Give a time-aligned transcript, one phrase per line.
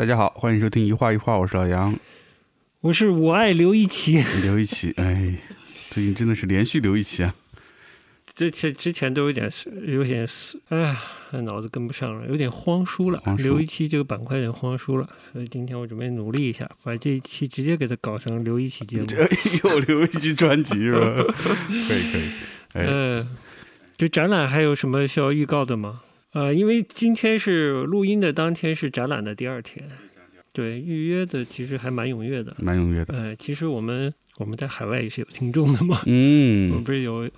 [0.00, 1.94] 大家好，欢迎收听一画一画，我是老杨，
[2.80, 4.24] 我是我爱刘一奇。
[4.40, 5.36] 刘一奇， 哎，
[5.90, 7.34] 最近真的是连续刘一奇啊！
[8.34, 9.46] 之前之前都有点
[9.86, 10.26] 有点，
[10.70, 10.96] 哎呀，
[11.42, 13.20] 脑子跟不上了，有点慌疏了。
[13.20, 19.04] 慌刘一奇这个板块有点慌疏了，所以今天我准备努力一下，把这一期直接给它搞成刘一奇节目。
[19.04, 19.16] 这
[19.68, 21.14] 又刘一奇专辑是吧？
[21.68, 22.30] 可以可以，
[22.72, 23.28] 哎，呃，
[23.98, 26.00] 这展览还有什么需要预告的吗？
[26.32, 29.88] 呃，因为今天是录音的当天，是展览的第二天。
[30.52, 32.56] 对，预约的其实还蛮踊跃的。
[32.58, 36.02] 蛮踊跃的，呃，其实我们我们在海外也是有听众的嘛。
[36.06, 37.28] 嗯我们嗯不是有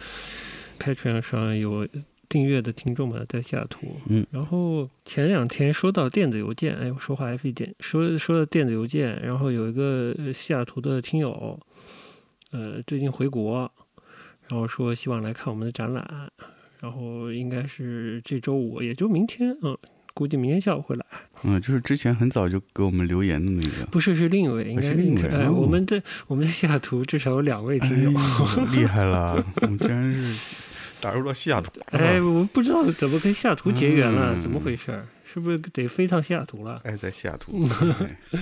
[0.79, 1.87] Patreon 上有
[2.29, 3.97] 订阅的听众嘛，在西雅图。
[4.07, 4.27] 嗯。
[4.31, 11.61] 然后前两天收到电子邮件，哎，我说话还费劲，说说到电子邮件，然后有一个呃西雅图的听友，
[12.51, 13.71] 呃，最近回国，
[14.49, 16.33] 然后说希望来看我们的展览，
[16.83, 19.79] 然后应该是这周五，也就明天，嗯，
[20.15, 21.07] 估计明天下午会来。
[21.45, 28.11] 嗯，就是之前很早就给我们留言的那个，不是，是另一位，应该是另一位哎，哦我们在我们在西雅图至少有两位哎听友。
[28.11, 28.19] 呦，
[28.73, 30.37] 厉害了，我们竟然是
[31.01, 35.07] 打入了西雅图了， 哎，我不知道怎么跟西雅图结缘了，嗯怎么回事儿？
[35.33, 36.81] 是不是得飞趟西雅图了？
[36.85, 37.65] 哎在西雅图，
[38.33, 38.41] 哎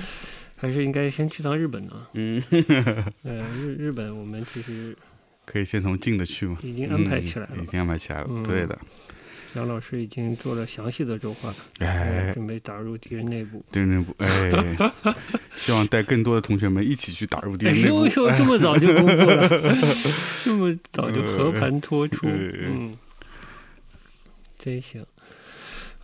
[0.57, 2.07] 还是应该先去趟日本呢？
[2.15, 2.43] 嗯，
[3.25, 4.95] 呃，日日本我们其实
[5.51, 8.41] 可以先从近的去嘛，已经安排起来了嗯已，经安排起来了，嗯。
[8.45, 8.79] 对的，
[9.55, 13.65] 杨老师已经做了详细的筹划，哎，准备打入敌人内部。
[13.73, 14.77] 敌人内部，哎，
[15.57, 18.07] 希望带更多的同学们一起去打入敌哎人内部。
[18.07, 18.29] 呦。
[18.29, 19.49] 呦，这么早就公布了，
[20.45, 22.97] 这么早就和盘托出，呃嗯，
[24.57, 25.05] 真行。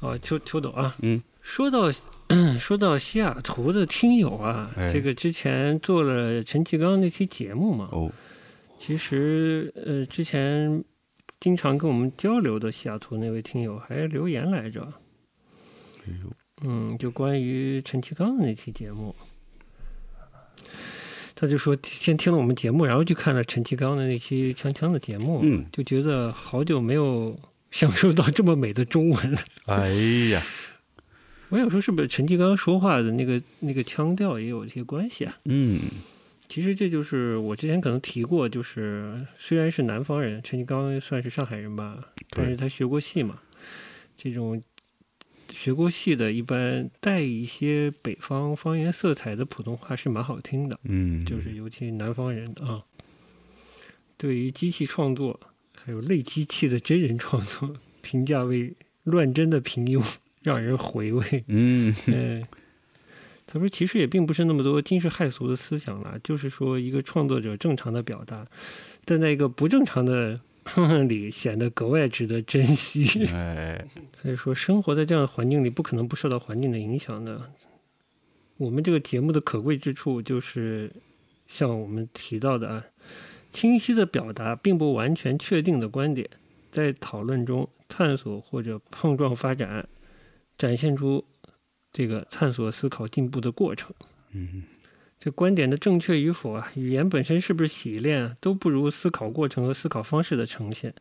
[0.00, 1.88] 哦，秋秋斗啊，嗯，说到
[2.58, 4.88] 说到西雅图的听友啊，哎。
[4.88, 8.10] 这个之前做了陈其刚那期节目嘛，哦，
[8.78, 10.82] 其实呃之前
[11.40, 14.92] 经常跟我们交流的西雅图那位听友还留言来着，
[16.62, 19.14] 嗯，就关于陈其刚的那期节目，
[21.34, 27.38] 他就说先听了我们节目，然后去看了陈其刚的那期锵锵的节目，嗯，就觉得好久没有
[27.70, 29.40] 享受到这么美的中文了。
[29.66, 29.90] 哎
[30.30, 30.42] 呀，
[31.50, 35.36] 我想说，是不是陈其刚说话的那个那个腔调也有一些关系啊？
[35.44, 35.80] 嗯，
[36.48, 43.42] 其实这就是我之前可能提过，就是虽然是南方人，陈其刚算是上海人吧，但是，他学过戏嘛，
[44.16, 44.62] 这种
[45.52, 52.84] 学过戏的，一般带一些北方方言色彩的普通话是蛮好听的，嗯，就是尤其南方人的啊，
[54.16, 55.38] 对于机器创作
[55.76, 58.74] 还有类机器的真人创作， 评价为
[59.04, 60.04] 乱真的平庸，
[60.42, 61.44] 让人回味。
[61.48, 62.46] 嗯，嗯，
[63.46, 68.46] 他说其实也并不是那么多惊世骇俗的思想啦，就是说一个创作者正常的表达，
[69.04, 70.40] 但在一个不正常的
[71.08, 73.24] 里显得格外值得珍惜。
[73.26, 73.86] 哎，
[74.20, 77.40] 所以说，生活在这样的环境里，不可能不受到环境的影响的。
[78.56, 80.90] 我们这个节目的可贵之处，就是
[81.46, 82.84] 像我们提到的啊，
[83.52, 86.28] 清晰的表达并不完全确定的观点，
[86.72, 89.86] 在讨论中探索或者碰撞发展，
[90.58, 91.24] 展现出
[91.96, 93.90] 这个探索、思考、进步的过程。
[94.32, 94.64] 嗯，
[95.18, 100.92] 这观点的正确与否啊，语言本身是不是洗练啊，都不如思考过程和思考方式的呈现。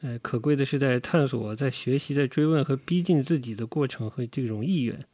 [0.00, 5.04] 呃，可贵的是在探索、在学习、在追问和逼近自己的过程和这种意愿，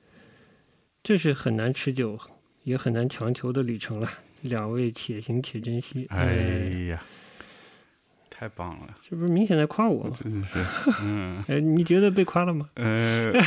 [1.03, 2.17] 这是很难持久，
[2.63, 4.09] 也很难强求的旅程了。
[4.43, 6.07] 两位且行且珍惜。
[6.11, 7.05] 哎呃呀，
[8.39, 10.11] 太棒了，这不是明显在夸我吗？
[10.23, 10.63] 真的是，
[11.03, 12.69] 嗯，哎，你觉得被夸了吗？
[12.75, 13.33] 呃，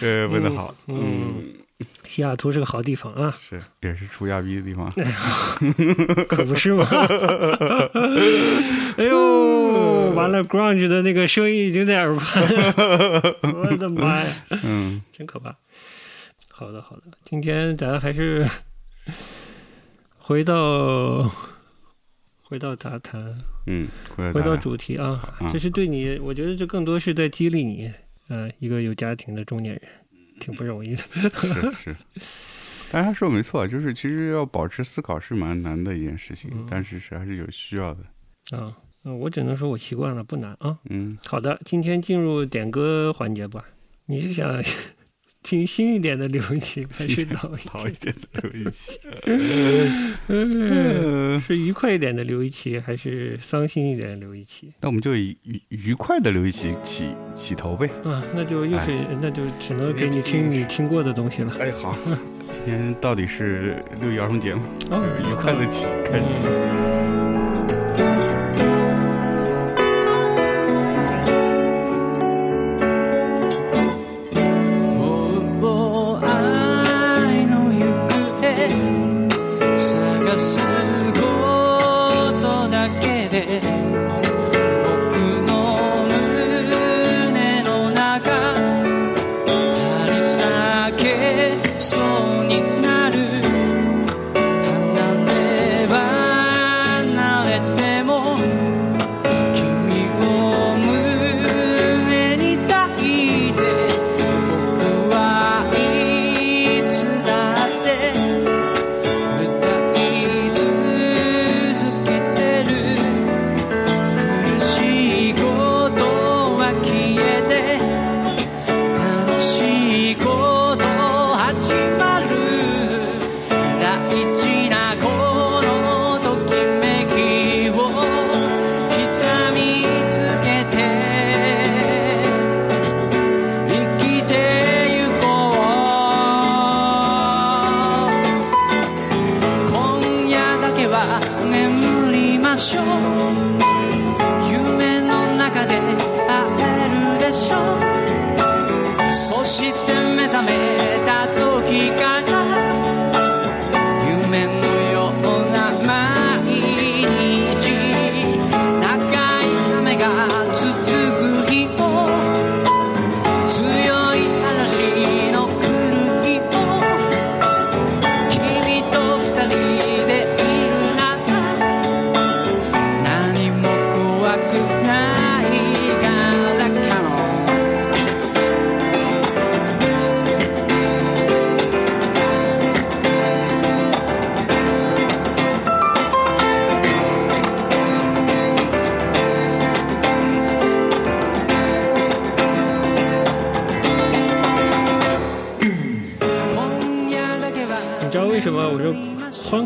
[0.00, 1.44] 呃，问的好，嗯，
[2.06, 4.90] 西雅图是个好地方啊，是，也是出亚逼的地方，
[6.28, 6.86] 可不是吗？
[8.96, 14.26] 哎呦，完了，grunge 的那个声音已经在耳畔了，我的妈呀，
[14.64, 15.54] 嗯，真可怕。
[16.48, 18.48] 好的，好的，今天咱还是
[20.18, 21.30] 回到
[22.50, 23.38] 回到杂谈，
[23.68, 27.88] 嗯，回到主题啊啊，这是对你，我觉得这更多是在激励你，
[28.26, 29.82] 呃，一个有家庭的中年人，
[30.40, 31.02] 挺不容易的。
[31.30, 31.96] 是是，
[32.90, 36.66] 但他说没错，就是其实要保持思考是蛮难的一件事情，嗯。
[36.68, 40.76] 但是是还是有需要的，啊，嗯我只能说我习惯了，不难啊。
[40.88, 43.64] 嗯，好的，今天进入点歌环节吧。
[44.06, 44.60] 你是想
[45.42, 47.26] 听新一点的刘雨晴，还是
[47.72, 48.92] 老一点的刘一奇，
[49.26, 54.70] 嗯， 嗯，是愉快一点的刘一奇，还是伤心一点的刘一奇？
[54.80, 57.88] 那我们就以愉愉快的刘一奇起起头呗。
[58.04, 61.56] 啊，那就又是，那就只能给你听你听过的东西了。
[61.58, 61.96] 哎，好，
[62.50, 64.62] 今天到底是六一儿童节吗？
[64.90, 67.19] 哦，愉快的起开始
[83.46, 83.79] mujer.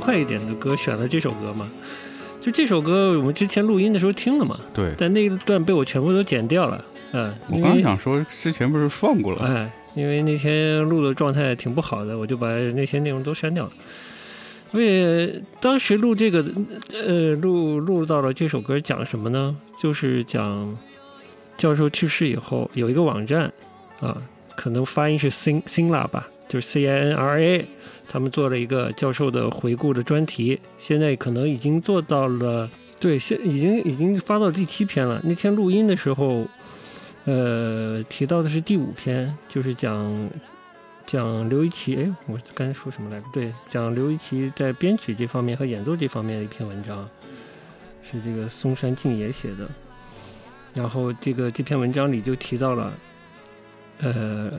[0.05, 1.71] 快一点的歌选了这首歌嘛？
[2.41, 6.85] 就这首歌我们之前录音的时候听了嘛，对，但那一段被我全部都剪掉了。
[7.13, 9.43] 嗯，我刚想说，之前不是放过了？
[9.47, 13.73] 哎，因为那天录的状态挺不好的，我就把那些内容都删掉了。
[14.73, 16.45] 因为当时录这个，
[16.93, 19.57] 呃，录录到了这首歌讲什么呢？
[19.79, 20.77] 就是讲
[21.57, 23.51] 教授去世以后，有一个网站
[24.01, 24.21] 啊，
[24.55, 27.67] 可能发音是 Sin Sinla 吧，就是 C I N R A，
[28.09, 32.71] 他们做了一个教授的回顾的专题，现在可能已经做到了，
[33.01, 35.21] 对，现已经已经发到第七篇了。
[35.25, 36.47] 那天录音的时候，
[37.25, 40.31] 呃，提到的是第五篇，就是讲
[41.07, 43.27] 讲刘一奇，哎，我刚才说什么来着？
[43.33, 47.09] 对，讲刘一奇在编曲这方面和演奏这方面的一篇文章，
[48.03, 49.69] 是这个松山静也写的。
[50.75, 52.93] 然后这个这篇文章里就提到了，
[54.01, 54.51] 呃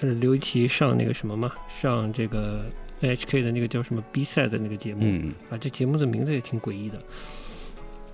[0.00, 2.64] 刘一奇上那个什么嘛，上这个
[3.00, 6.98] NHK 的那个叫什么 B 赛的那个节目，嗯，啊，这节目的名字也挺诡异的，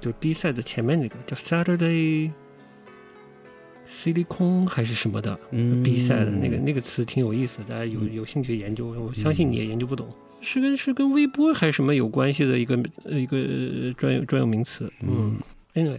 [0.00, 2.31] 就是 B 赛的前面那个叫 Saturday
[3.88, 5.82] Silicon 还是什么的，嗯。
[5.82, 10.08] 比赛的那个那个词挺有意思的，大家有有兴趣研究，我相信你也研究不懂，
[10.40, 15.37] 是跟是跟微波还是什么有关系的一个呃一个呃专有专有名词，嗯
[15.75, 15.98] ，anyway，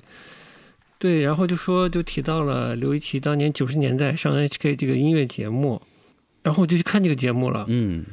[0.97, 5.81] 对，然后就说就提到了刘一奇当年九十年代上 HK 这个音乐节目，
[6.43, 8.05] 然后我就去看这个节目了，嗯，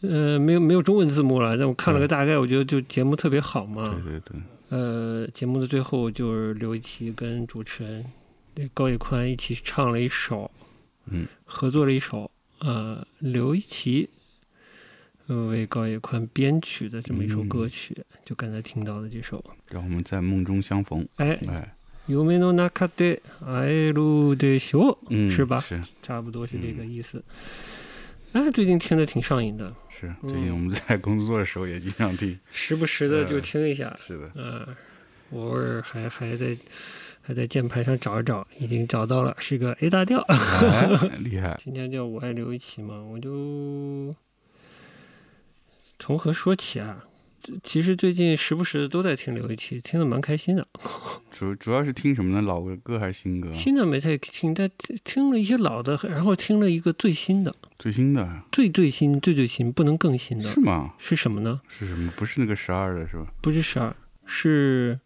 [0.00, 8.04] 呃，没有没有中文字幕了，但我看了个大概，我觉得就节目特别好嘛，对对对，呃，节目的最后就是刘一奇跟主持人
[8.74, 10.50] 高野宽一起唱了一首，
[11.06, 14.10] 嗯，合作了一首，呃，刘一奇
[15.26, 21.06] 呃为高野宽编曲的这么一首歌曲，就刚才听到的这首，让我们在梦中相逢。
[21.16, 21.74] 哎，哎，
[22.07, 27.23] 夢の中で会えるでしょう，嗯，是吧是差不多是这个意思。
[28.33, 32.39] 哎，最近听的挺上瘾的，是，最近我们在工作的时候也经常听。
[32.51, 34.67] 时不时的就呃听一下，是的，嗯，
[35.31, 36.55] 偶尔还还在
[37.21, 40.19] 还在键盘上找一找，已经找到了，是个 A 大调。
[40.27, 41.59] 哎，厉害。
[41.63, 44.15] 今天叫我爱刘一奇嘛，我就
[45.99, 47.05] 从何说起啊？
[47.62, 50.66] 其实最近时不时的都在听刘一奇，听的蛮开心的。
[51.30, 52.42] 主主要是听什么呢？
[52.42, 53.52] 老歌还是新歌？
[53.52, 60.94] 新的没太听，但听听了一些老的，然后听了一个最新的，最新的最最新、最最新，不能更新的是吗？
[60.98, 61.60] 是什么呢？
[61.68, 62.10] 是什么？
[62.16, 63.26] 不是那个十二的是吧？
[63.40, 64.98] 不是十二，是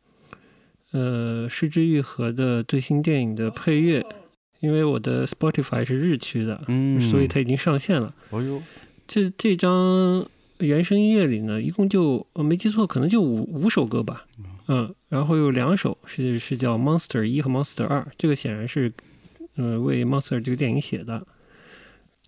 [0.92, 4.04] 呃失之愈合的最新电影的配乐，
[4.60, 8.14] 因为我的 Spotify 是日区的，嗯，所以它已经上线了。
[8.30, 8.62] 哦呦，
[9.06, 10.26] 这这张
[10.58, 14.26] 原声音乐里呢，一共就我没记错，可能就五五首歌吧，
[14.66, 18.92] 嗯，然后有两首是是叫 Monster 一和 Monster 二，这个显然是
[19.56, 21.26] 呃为 Monster 这个电影写的。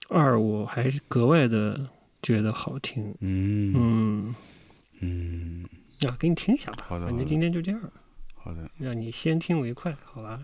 [0.08, 1.88] 二我还是格外的
[2.20, 3.72] 觉得好听，嗯。
[3.76, 4.34] 嗯，
[5.00, 5.64] 嗯，
[6.08, 7.80] 啊，给你听一下吧，反正今天就这样，
[8.34, 10.40] 好的，让你先听为快，好吧？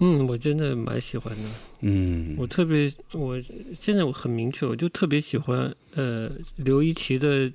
[0.00, 1.42] 嗯，我真的蛮喜欢的。
[1.82, 3.40] 嗯，我特别，我
[3.78, 7.50] 现在我很明确，我就特别喜欢呃刘一奇的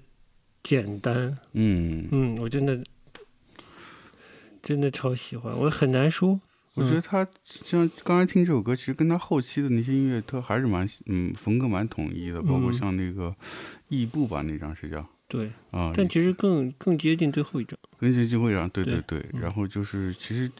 [0.63, 1.37] 简单。
[1.53, 2.83] 嗯，嗯，我真的
[4.61, 6.39] 真的超喜欢，我很难说。
[6.75, 13.33] 我觉得他像刚才听这首歌，其实跟他后期的那些音乐，他还是蛮嗯风格蛮统一的，包括嗯像那个
[13.89, 17.79] 异步吧那张是叫对，啊，但其实更更接近最后一张。
[17.97, 20.51] 跟这机会上，对对对，嗯然后就是其实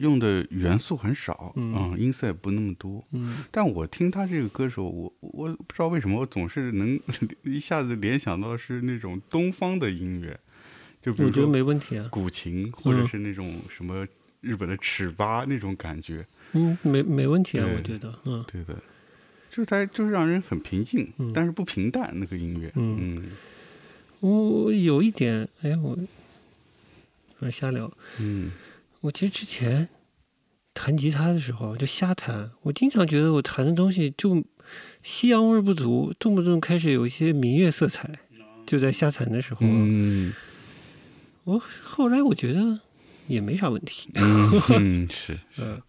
[0.00, 3.04] 用的元素很少，嗯啊，音色也不那么多。
[3.12, 6.98] 嗯但我听他这个歌手，我我不知道为什么，我总是能
[7.44, 10.38] 一下子联想到是那种东方的音乐，
[11.02, 12.08] 就比我觉得如说没问题啊。
[12.10, 14.06] 古琴，或者嗯是那种什么
[14.40, 16.26] 日本的尺八那种感觉。
[16.52, 18.12] 嗯，没没问题啊，我觉得。
[18.24, 18.74] 嗯对的，
[19.50, 22.72] 就是他就是让人很平静，嗯但是不平淡那个音乐。
[22.74, 23.30] 嗯嗯
[24.20, 25.98] 我有一点，哎，我
[27.40, 27.90] 我瞎聊。
[28.18, 28.50] 嗯
[29.00, 29.88] 我其实之前
[30.74, 34.44] 弹吉他的时候就瞎弹，我经常觉得我弹的东西就
[35.02, 38.18] 西洋味儿不足，动不动开始有一些民乐色彩。
[38.66, 40.32] 就在瞎弹的时候，嗯
[41.42, 42.78] 我后来我觉得
[43.26, 44.10] 也没啥问题。
[44.14, 45.80] 嗯嗯 是嗯，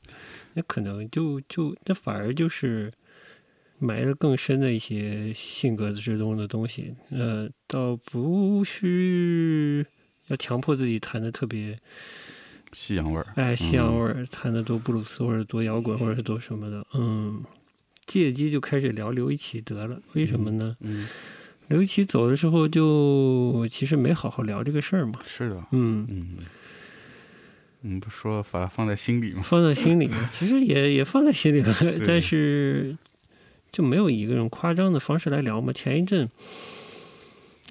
[0.54, 2.92] 那可能就就那反而就是
[3.78, 6.96] 埋了更深的一些性格之中的东西。
[7.12, 9.86] 呃，倒不是
[10.28, 11.78] 要强迫自己弹的特别
[12.74, 13.26] 西洋味儿。
[13.36, 16.86] 哎西洋味儿，弹的多布鲁斯或者多摇滚或者是多什么的。
[16.94, 17.44] 嗯，
[18.06, 20.76] 借机就开始聊刘一奇得了，为什么呢？
[20.80, 21.08] 嗯，
[21.68, 25.14] 刘一奇走的时候就其实没好好聊这个事儿嘛。
[25.26, 25.64] 是的。
[25.72, 26.38] 嗯，嗯，
[27.82, 29.42] 你，不说把它放在心里吗？
[29.44, 31.76] 放在心里嘛， 其实也也放在心里了，
[32.06, 32.96] 但是
[33.72, 35.72] 就没有以一个人夸张的方式来聊嘛。
[35.74, 36.30] 前一阵，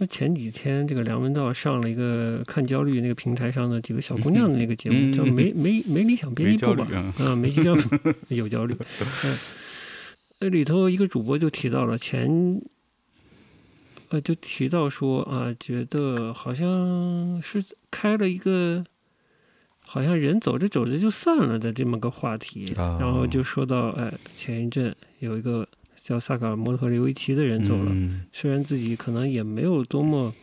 [0.03, 7.13] 那前几天这个梁文道上了一个看焦虑那个平台上的几个小姑娘的那个节目，嗯叫没没没理想编辑部吧啊？
[7.19, 7.83] 啊，没焦虑，
[8.29, 8.75] 有焦虑。
[9.25, 9.39] 嗯，
[10.39, 12.63] 那里头一个主播就提到了前。
[14.09, 18.83] 呃，就提到说啊，觉得好像是开了一个
[19.87, 25.69] 好像人走着走着就散了的这么个话题，啊然后就说到，哎，前一阵有一个
[26.03, 28.23] 叫萨卡尔摩和刘维奇的人走了，嗯。
[28.33, 30.35] 虽然自己可能也没有多么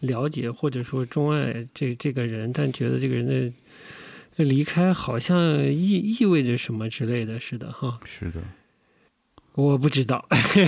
[0.00, 3.26] 了解或者说钟爱这这个人，但觉得这个人
[4.36, 8.42] 的离开好像意意味着什么之类的，似的哈，是的，
[9.54, 10.26] 我不知道，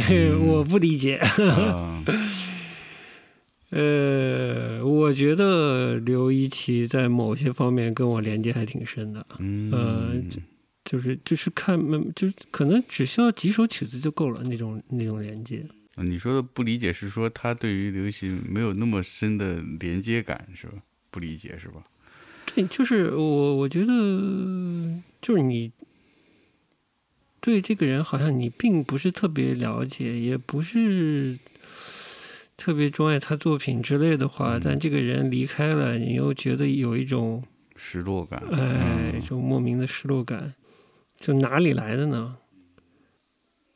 [0.08, 0.46] 嗯。
[0.48, 1.16] 我不理解。
[1.16, 2.04] 啊，
[3.70, 10.28] 呃，我觉得刘一奇在某些方面跟我连接还挺深的，嗯，
[10.84, 15.64] 就是就是看，嗯就是可能只需要几首曲子就够了那种那种连接。
[15.96, 20.74] 你说的不理解是说他对于流行没有那么深的连接感是吧？
[21.10, 21.84] 不理解是吧？
[22.46, 23.92] 对，就是我我觉得
[25.20, 25.70] 就是你
[27.40, 31.38] 对这个人好像你并不是特别了解，也不是
[32.56, 37.44] 特别钟爱他作品之类的话，嗯但这个人离开了，你又觉得有一种
[37.76, 40.54] 失落感，哎，嗯一种莫名的失落感，
[41.22, 42.36] 就哪里来的呢？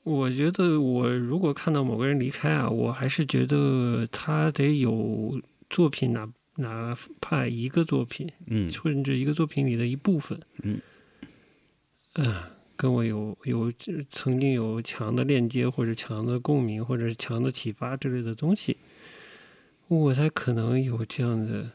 [0.02, 10.80] 我觉得我如果看到某个人离开啊，我还是觉得他得有作品哪哪怕一个作品，嗯甚至一个作品里的一部分，嗯，
[12.14, 13.70] 啊，跟我有有
[14.08, 18.76] 曾经有强的链接，或者强的共鸣，或者是强的启发之类的东西，
[19.86, 21.70] 我才可能有这样的，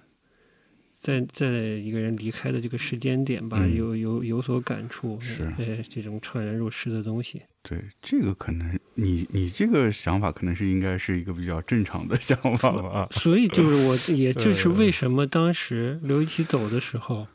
[1.02, 7.42] 在在一个人离开的这个时间点吧，嗯有有有所感触，是呃，这种怅然若失的东西。
[7.64, 13.08] 对，这个可能你你这个想法可能是应该是一个比较正常的 想法吧？
[13.14, 17.28] 所以就是我， 也就是呃为什么当时刘一奇走的时候，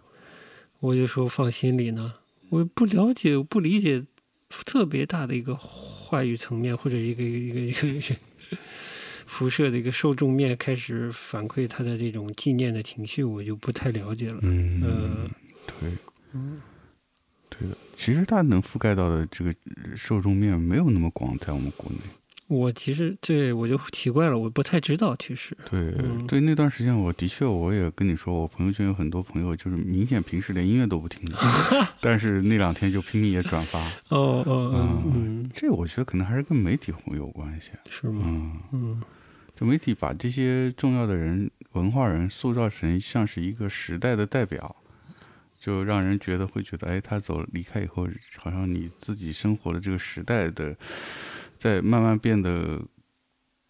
[0.78, 2.14] 我就说放心里呢。
[2.50, 4.04] 我不了解，我不理解
[4.64, 8.14] 特别大的一个话语层面，或者一个一个一个一个
[9.36, 14.38] 辐射的一个受众面开始反馈他的这种纪念的情绪，我就不太了解了。
[14.40, 15.30] 嗯，呃
[15.78, 15.90] 对，
[16.32, 16.58] 嗯，
[17.50, 17.76] 对的。
[17.94, 19.54] 其实它能覆盖到的这个
[19.94, 21.98] 受众面没有那么广，在我们国内。
[22.46, 31.36] 我其实对我就奇怪了，我不太知道，其实，对、嗯对，那段时间我的确我也跟你说，我朋友圈有很多朋友就是明显平时连音乐都不听的，
[32.00, 33.80] 但是那两天就拼命也转发。
[34.08, 37.72] 哦哦哦，嗯，这我觉得可能还是跟媒体有关系。
[37.90, 38.22] 是吗？
[38.24, 39.02] 嗯，嗯
[39.56, 44.76] 就媒体把这些重要的人、文化人塑造成像是一个时代的代表，
[45.58, 50.76] 就让人觉得会觉得，哎，他走离开以后，好像你自己生活的这个时代的，
[51.56, 52.82] 在慢慢变得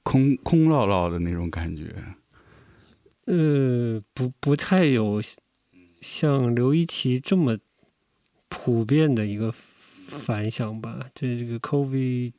[0.02, 1.94] 空空落落的那种感觉。
[3.26, 5.22] 呃，不不太有
[6.00, 7.56] 像刘一奇这么
[8.48, 11.06] 普遍的一个反响吧。
[11.14, 12.32] 这这个 COVID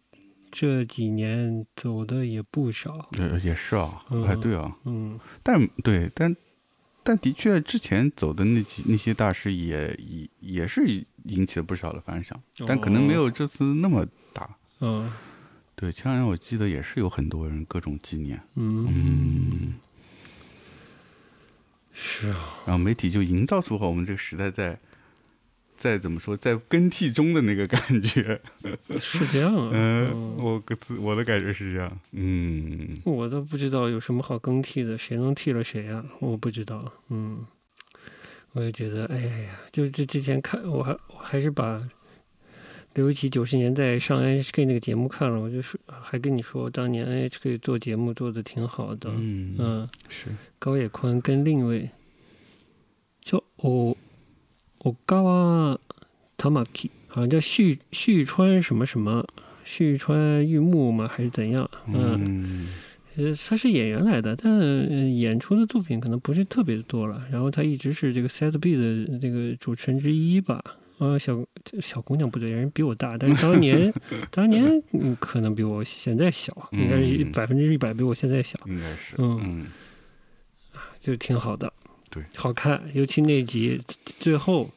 [0.51, 5.19] 这几年走的也不少，呃，也是啊，嗯哎，对啊，嗯。
[5.43, 6.36] 但对，但
[7.03, 14.57] 但的确，之前走的那几那些大师也也也是引起了不少的反响，但可能没有这次那么大。
[14.79, 15.12] 嗯。
[15.75, 19.73] 对，前两年我记得也是有很多人各种纪念，嗯，嗯，
[21.93, 24.79] 是啊，然后媒体就营造出和我们这个时代在
[25.77, 28.41] 在怎么说，在更替中的那个感觉。
[28.99, 29.69] 是这样啊。
[29.73, 31.99] 嗯，嗯我个自我的感觉是这样。
[32.11, 36.03] 嗯，我都不知道有什么好更替的，谁能替了谁啊？
[36.19, 36.91] 我不知道。
[37.09, 37.45] 嗯，
[38.53, 41.87] 我就觉得，哎呀，就这之前看，我还我还是把
[42.95, 49.11] 刘一奇九十年代上 NHK 那个节目看了，我就是还跟你说，当年 NHK 做节目做的挺好的。
[49.15, 51.87] 嗯，嗯，是，高野宽跟另一位
[53.21, 53.43] 叫
[54.79, 54.95] 哦
[56.37, 59.25] 小川玉樹，好像叫旭旭川什么什么。
[59.65, 61.07] 旭川玉木吗？
[61.07, 61.69] 还是怎样？
[61.87, 62.67] 嗯，嗯
[63.17, 67.21] 呃，他是演员来的，但、呃演出的作品可能不是特别多了。
[67.29, 70.63] 然后他一直是这个 Set B 的这个主持人之一吧。
[70.99, 71.45] 啊，小
[71.81, 73.93] 小姑娘不对，人比我大，但是当年
[74.31, 79.65] 当年嗯可能比我现在小，应该是嗯百分之一百比我现在小，应该是，嗯嗯
[81.01, 81.71] 就挺好的。
[82.10, 83.82] 对，好看，尤其那集
[84.20, 84.70] 最后。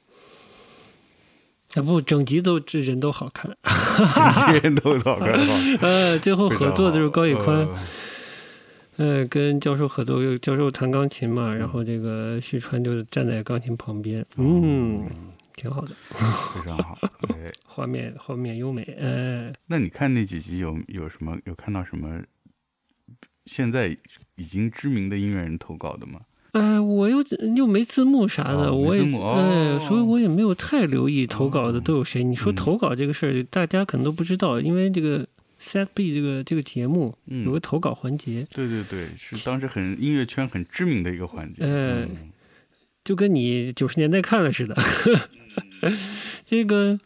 [1.76, 3.56] 啊不，整集都这人都好看。
[3.62, 5.54] 整集人都好看吧？
[5.80, 7.58] 呃，最后合作的是高野宽，
[8.96, 15.08] 呃呃，跟教授合作，有教授弹钢琴嘛，然嗯后这个旭川就站在钢琴旁边，嗯，
[15.54, 16.98] 挺好的，非常好。
[17.32, 22.20] 哎，画面画面优美，呃，那你看那几集有有什么有看到什么
[23.46, 23.96] 现在
[24.34, 26.20] 已经知名的音乐人投稿的吗？
[26.52, 27.22] 哎，我又
[27.56, 32.24] 又没字幕啥的，哦我也哎，哦所以我也没有太留意投稿的哦都有谁。
[32.24, 35.26] 你说嗯投稿这个事儿，大家可能都不知道，因为这个
[35.60, 41.62] Set B 这个这个节目嗯有个投稿环节，对对对，是当时很音乐圈很知名的一个环节。
[41.62, 42.30] 呃嗯
[43.02, 44.76] 就跟你九十年代看了似的。
[46.44, 47.00] 这个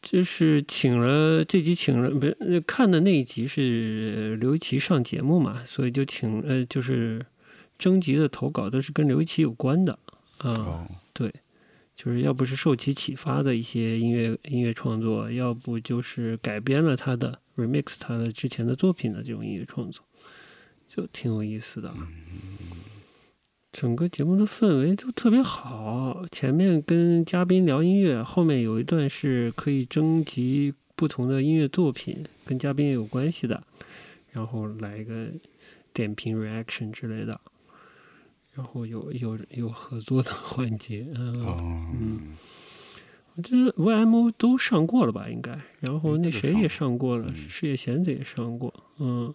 [0.00, 7.20] 就是请了这集请了不是呃看的那一集是刘一奇上节目嘛，所以就请呃就是
[7.78, 9.98] 征集的投稿都是跟刘一奇有关的
[10.38, 10.52] 啊。
[10.52, 11.32] 哦，对，
[11.96, 20.04] 就是要不是受其启发的一些音乐音乐创作，要不就是改编了他的 remix 他的之前的作品的这种音乐创作，
[20.88, 21.94] 就挺有意思的。
[23.72, 33.60] 整个节目的氛围就特别好，前面跟嘉宾聊音乐，后面有一段是可以征集不同的音乐作品，跟嘉宾也有关系的，
[34.30, 35.26] 然后来一个
[35.92, 37.40] 点评 reaction 之类的，
[38.54, 41.44] 然后有有有合作的 环节，嗯。
[41.44, 42.36] 哦，嗯，
[43.42, 45.28] 这 YMO 都上过了吧？
[45.28, 49.32] 应该，然后那谁也上过了，嗯事业弦子也上过，嗯，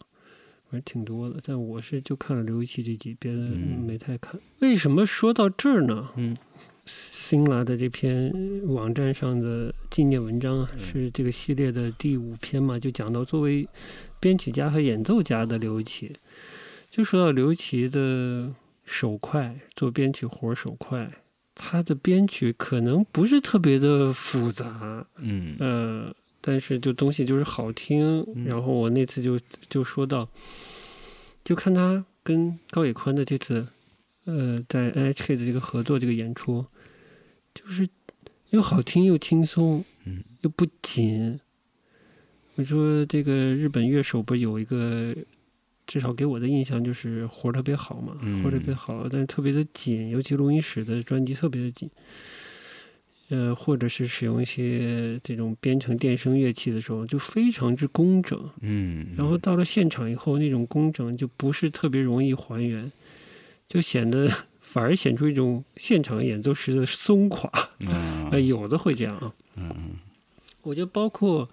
[0.69, 1.38] 反正挺多的。
[1.43, 4.39] 但我是就看了刘一奇这集，别的嗯没太看。
[4.60, 6.10] 为什么说到这儿呢？
[6.15, 6.38] 嗯
[6.86, 8.34] 新来的这篇
[8.65, 13.67] 网站上的纪念文章是这个系列的第五篇嘛，就讲到作为
[14.19, 16.12] 编曲家和演奏家的刘一奇，
[16.89, 18.51] 就说到刘一奇的
[18.91, 21.12] 手快，做编曲活儿手快，
[21.54, 28.25] 他的编曲可能不是特别的复杂，嗯呃，但是就东西就是好听。
[28.34, 30.28] 嗯然后我那次就就说到，
[31.43, 33.67] 就看他跟高野宽的这次，
[34.25, 36.65] 呃，在 NHK 的这个合作这个演出，
[37.54, 37.88] 就是
[38.49, 41.39] 又好听又轻松，嗯又不紧。
[42.56, 45.15] 我说这个日本乐手不是有一个，
[45.89, 51.89] 至少给我的印象就是活儿特别好嘛，活儿特别嗯好，但是特别的紧，尤其录音室的专辑特别的紧。
[53.30, 58.39] 呃，或者是使用一些这种编程电声乐器的时候，就非常之工整。
[58.62, 62.91] 嗯，然后到了现场以后，那种工整就不是特别容易还原，
[63.67, 67.49] 就显得反而显出一种现场演奏时的松垮。
[67.80, 69.34] 嗯 呃，有的会这样啊。
[69.58, 69.91] 嗯嗯
[70.62, 71.47] 我觉得包括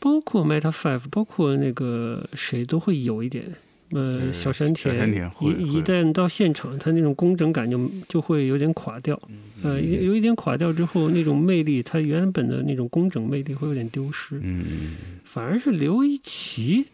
[0.00, 3.44] 包括 Meta Five，包括那个谁都会有一点。
[3.92, 9.18] 呃，呃小山田一一旦到现场，他那种工整感就就会有点垮掉。
[9.62, 14.38] 呃，有有一点垮掉之后，那种魅力，他原本的那种工整魅力会有点丢失。
[14.42, 16.84] 嗯反而是刘一奇，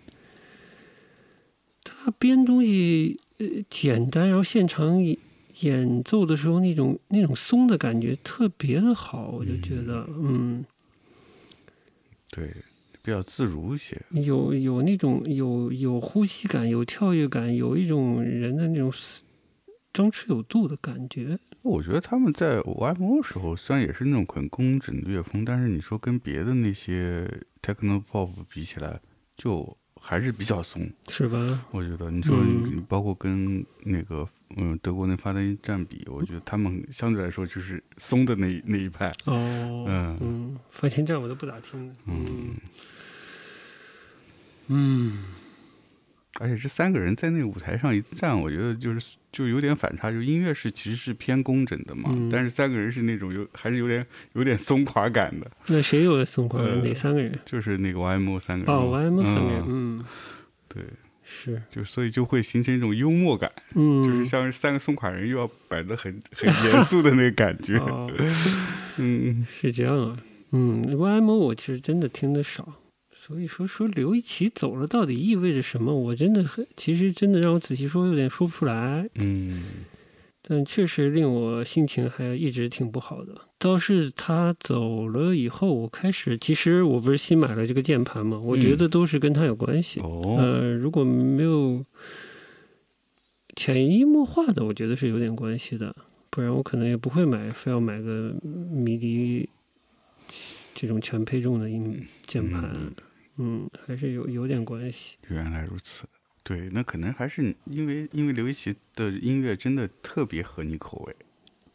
[1.82, 5.18] 他编东西呃简单，然后现场演
[5.62, 10.64] 演奏的时候那种那种松的感觉特别的好，我就觉得嗯，
[12.30, 12.54] 对，
[13.04, 14.00] 比较自如一些。
[14.12, 18.90] 有有那种有有呼吸感，有跳跃感，有一种人的那种
[19.92, 21.38] 张弛有度的感觉。
[21.60, 28.98] 我觉得他们在 YMO 时候虽然也是那种很工整的乐风，但是你说跟别的那些 techno pop 比起来，
[29.36, 30.90] 就还是比较松。
[31.08, 31.66] 是吧？
[31.72, 39.10] 我觉得你说嗯你包括跟那个嗯德国那发电站比，我觉得他们相对来说就是松的那那一派。
[39.24, 41.94] 哦，嗯嗯，发现站我都不咋听的。
[42.06, 42.54] 嗯，
[44.68, 45.24] 嗯，
[46.40, 56.60] 而且这三个人在那个舞台上一站，我觉得就是就有点反差，就音乐是其实是偏工整的嘛，嗯但是三个人是那种有还是有点有点松垮感的，那谁有松垮？
[56.60, 57.38] 呃哪三个人？
[57.44, 58.98] 就是那个 YMO 三个人哦嘛。
[58.98, 60.04] ，YM 三个人，嗯嗯，
[60.68, 60.82] 对，
[61.24, 67.76] 是，就所以就会形成一种幽默感，嗯，就是像三个松垮人又要摆的很很严肃的那个感觉。
[67.84, 68.10] 哦，
[68.96, 70.16] 嗯是这样啊，
[70.52, 72.72] 嗯，YMO 我其实真的听得少，
[73.26, 79.64] 所以说说刘一奇走了到底意味着什么，我真的很，其实真的让我仔细说有点说不出来，嗯
[80.42, 83.34] 但确实令我心情还一直挺不好的。
[83.58, 90.00] 倒是他走了以后，我开始，其实我不是新买了这个键盘嘛，我觉嗯得都是跟他有关系。
[90.00, 91.82] 哦呃，如果没有
[93.56, 95.96] 潜移默化的，我觉得是有点关系的，
[96.28, 99.48] 不然我可能也不会买，非要买个迷笛
[100.74, 102.70] 这种全配重的音键盘。
[102.74, 102.92] 嗯，
[103.86, 105.16] 还是有有点关系。
[105.28, 106.06] 原来如此。
[106.42, 111.16] 对，那可能还是因为因为刘一奇的音乐真的特别合你口味，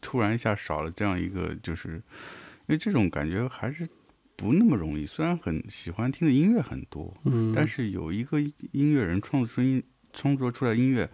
[0.00, 3.88] 突然一下少了这样一个，就是因为这种感觉还是
[4.36, 5.04] 不那么容易。
[5.04, 11.10] 虽然很喜欢听的音乐很多，嗯，但是有一个音乐人创作出音创作出来音乐，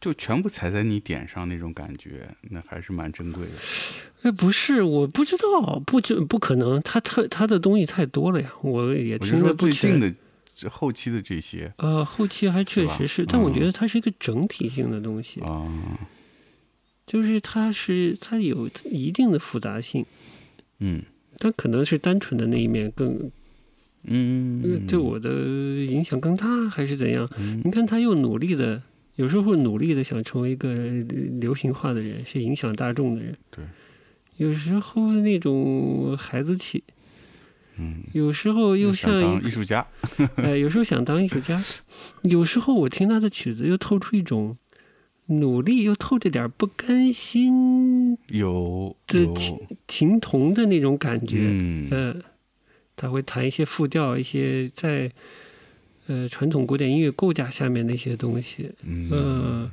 [0.00, 3.52] 就全部踩在你点上那种感觉，那还是蛮珍贵的。
[4.22, 9.72] 哎，不是，我不知道，不就不可能，他特他的东西太多了呀，我也听得不全。
[9.72, 11.72] 最近的后期的这些。
[11.78, 15.66] 呃，后期还确实是，但我嗯觉得它是一个整体性的东西，啊，
[17.06, 20.04] 就是它是它有一定的复杂性，
[20.80, 21.02] 嗯。
[21.40, 23.30] 但可能是单纯的那一面更呃
[24.02, 25.30] 嗯，对我的
[25.84, 27.30] 影响更大，还是怎样？
[27.38, 27.62] 嗯。
[27.64, 28.82] 你看他又努力的
[29.18, 30.72] 有时候努力的想成为一个
[31.40, 33.36] 流行化的人，是影响大众的人。
[33.50, 33.64] 对。
[34.36, 36.84] 有时候那种孩子气，
[37.76, 39.84] 嗯，有时候又像艺术家，
[40.38, 41.60] 呃，有时候想当艺术家，
[42.22, 44.56] 有时候我听他的曲子又透出一种
[45.26, 51.38] 努力，又透着点不甘心、有的情，情同的那种感觉。
[51.50, 52.22] 嗯嗯，
[52.94, 55.10] 他会弹一些复调，一些在
[56.08, 58.72] 呃传统古典音乐构架下面的一些东西。
[58.82, 59.70] 嗯嗯，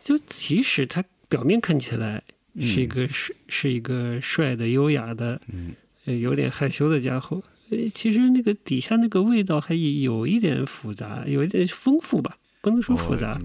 [0.00, 2.22] 就即使它表面看起来
[2.60, 13.40] 是一个是、是一个帅的、优雅的，嗯呃，有点害羞的家伙，呃，其实那个底下那个味道还有一点复杂，有一点丰富吧，不能说复杂，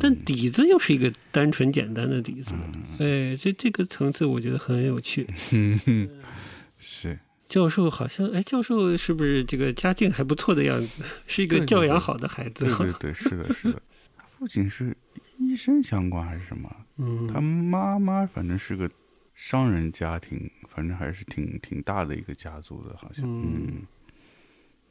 [0.00, 2.52] 但底子又是一个单纯简单的底子。
[2.98, 5.26] 嗯哎，这这个层次我觉得很有趣。
[5.52, 6.08] 嗯
[6.80, 11.02] 是教授好像，哎，教授是不是这个家境还不错的样子？
[11.26, 12.64] 是一个教养好的孩子。
[12.66, 13.82] 对对对，是的，是的。
[14.16, 14.94] 他父亲是
[15.38, 16.70] 医生相关还是什么？
[16.98, 18.88] 嗯，他妈妈反正是个
[19.34, 23.24] 商人家庭，反正还是挺挺大的一个家族的，好像。
[23.24, 23.82] 嗯嗯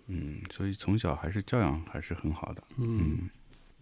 [0.09, 2.63] 嗯，所以从小还是教养还是很好的。
[2.77, 3.29] 嗯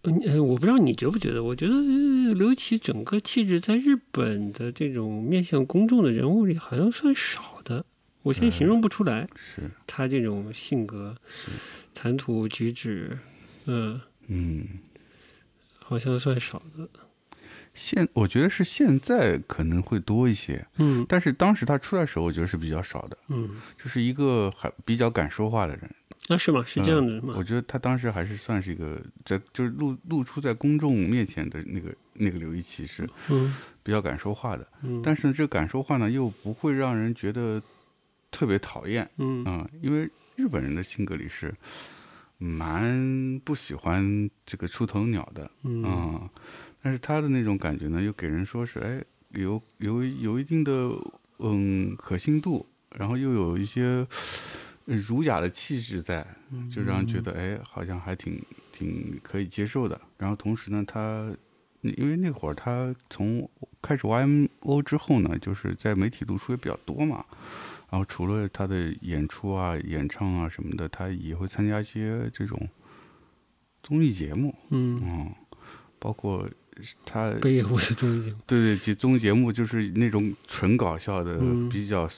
[0.02, 1.42] 嗯我不知道你觉不觉得？
[1.42, 7.86] 我觉得呃刘琦整个气质在日本的这种面向公众的人物里，好像算少的。
[8.26, 11.14] 我现在形容不出来是，他这种性格、
[11.94, 13.16] 谈吐举止，
[13.66, 14.66] 嗯，嗯，
[15.78, 16.88] 好像算少的。
[17.72, 25.88] 现我觉得是现在可能会多一些，嗯但是当时他出来的时候，我觉得是比较少的，嗯，就是一个还比较敢说话的人。
[26.28, 26.64] 那是吗？
[26.66, 27.34] 是这样的吗？
[27.36, 37.62] 我觉得他当时还是算是一个在就是露露出在公众面前的那个那个刘一奇是嗯比较敢说话的，嗯，但是呢，这敢说话呢又不会让人觉得
[38.36, 39.42] 特别讨厌，嗯。
[39.46, 41.54] 嗯，因为日本人的性格里是
[42.36, 45.82] 蛮不喜欢这个出头鸟的，嗯。
[45.82, 46.30] 嗯，
[46.82, 50.90] 但是他的那种感觉呢，又给人说是哎有有有一定的
[51.38, 54.06] 嗯可信度，然后又有一些
[54.84, 56.26] 呃儒雅的气质在，
[56.70, 58.38] 就让人觉得哎好像还挺
[58.70, 59.98] 挺可以接受的。
[60.18, 61.34] 然后同时呢，他
[61.80, 63.48] 因为那会儿他从
[63.80, 67.24] 开始 YMO 之后呢，就是在媒体露出也比较多嘛。
[67.90, 72.68] 然后除了他的演出啊、演唱啊什么的，他也会参加一些这种
[73.82, 75.32] 综艺节目，嗯，嗯，
[75.98, 76.48] 包括
[77.04, 78.36] 他北野武的综艺节目。
[78.46, 82.08] 对对，节综艺节目就是那种纯搞笑的，嗯比较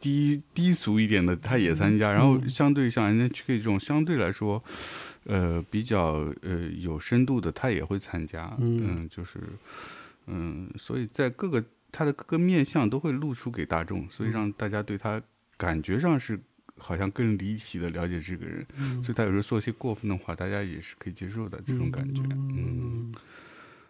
[0.00, 2.10] 低低俗一点的，他也参加。
[2.10, 4.62] 然后嗯相对像 NHK 这种相对来说，
[5.22, 8.54] 呃，比较呃有深度的，他也会参加。
[8.58, 9.38] 嗯就是
[10.26, 11.64] 嗯，所以在各个
[11.96, 15.22] 他的各个面相都会露出给大众，所以让大家对他
[15.56, 16.36] 感觉上是
[16.76, 18.66] 好像更立体的了解这个人。
[18.76, 22.22] 嗯所以他有时候说一些过分的话，大家也是可以接受的这种感觉。
[22.32, 23.14] 嗯，嗯，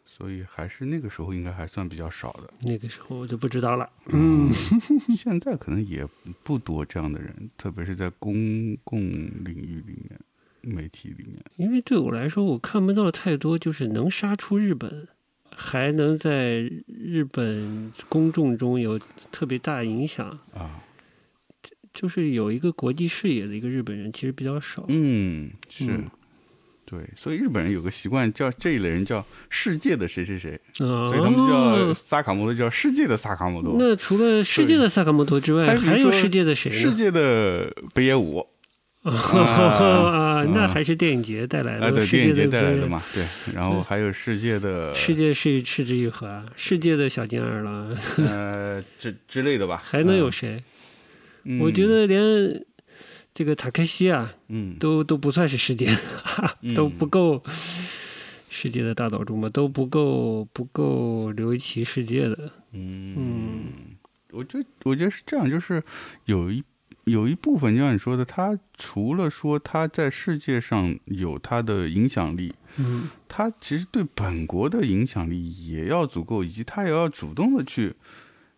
[0.05, 2.53] 所以还是那个时候应该还算比较少的。
[2.63, 3.89] 那个时候我就不知道了。
[4.09, 4.51] 嗯
[5.17, 6.07] 现在可能也
[6.43, 10.21] 不多这样的人，特别是在公共领域里面、
[10.61, 11.43] 媒体里面。
[11.57, 15.09] 因为对我来说，我看不到太多就是能杀出日本，
[15.57, 18.99] 还能在日本公众中有
[19.31, 20.83] 特别大影响，啊，
[21.93, 24.85] 就是有一个国际视野的一个日本人，其实比较少。
[24.89, 26.05] 嗯，是，嗯
[26.87, 36.77] 对，所以日本人有个习惯，叫这一类人叫世界的谁谁谁，哦所以他们叫萨卡摩多叫世界的萨卡摩多，那除了世界的萨卡莫多之外，还有世界的谁呢？
[36.77, 38.47] 世界的北野武
[39.13, 50.63] 啊，那还是电影节带来的，啊，对，电影节带来的嘛，对，然后还有世界的世界是赤之愈合啊，世界的小金二郎，呃之之类的吧， 还能有谁？
[51.45, 51.61] 嗯？
[51.61, 52.65] 我觉得连
[53.35, 55.87] 这个塔克西啊，嗯，都都不算是世界，
[56.63, 57.43] 嗯都不够
[58.49, 62.51] 世界的大岛渚嘛，都不够不够刘一奇世界的。
[62.73, 63.67] 嗯，
[64.31, 65.83] 我觉得我觉得是这样，就是
[66.25, 66.65] 有一
[67.05, 77.95] 有一部分，就像你说的，他除了说他在世界上有他的影响力，嗯他其实对本国的影响力也要足够，以及他也要主动的去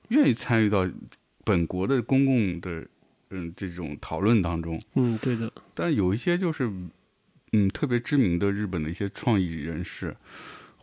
[0.09, 0.88] 愿意参与到
[1.44, 2.87] 本国的公共的
[3.30, 4.80] 嗯这种讨论当中。
[4.94, 6.70] 嗯，对的，但有一些就是
[7.52, 10.16] 嗯特别知名的日本的一些创意人士。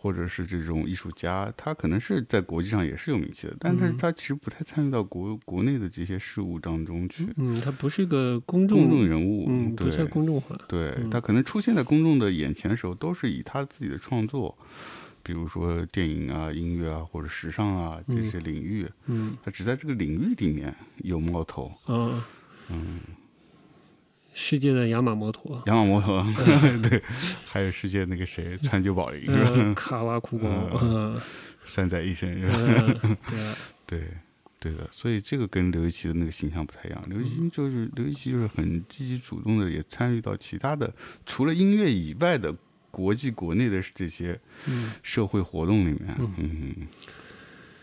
[0.03, 7.29] 或者是这种艺术家，他可能是在国际上也是有名气的，但是嗯他其实不太参与到国国内的这些事务当中去。
[7.37, 10.59] 嗯，他不是一个公众，公众人物，嗯，不对算公众化。
[10.67, 14.57] 对嗯他可能出现在公众的眼前的时候，都是以他自己的创作，
[15.23, 21.71] 比如说电影啊、音乐啊或者时尚啊这些领域，嗯他只在这个领域里面有冒头。
[21.85, 22.27] 啊，
[22.67, 22.99] 嗯，
[24.33, 26.25] 世界的雅马摩托，雅马摩托，
[26.89, 27.01] 对，
[27.45, 29.73] 还有世界那个谁川久保玲？
[29.75, 31.13] 卡哇库光，嗯。
[31.15, 31.21] 嗯，
[31.65, 32.49] 三宅一生，对。
[32.49, 34.01] 啊， 对，
[34.59, 37.03] 对的，所以这个跟刘一奇的那个形象不太一样。
[37.07, 40.91] 刘一奇就是刘一奇，就是很积极主动的，也参与到其他的
[41.25, 42.53] 除了音乐以外的
[42.89, 46.15] 国际国内的这些嗯，社会活动里面。
[46.19, 46.87] 嗯嗯，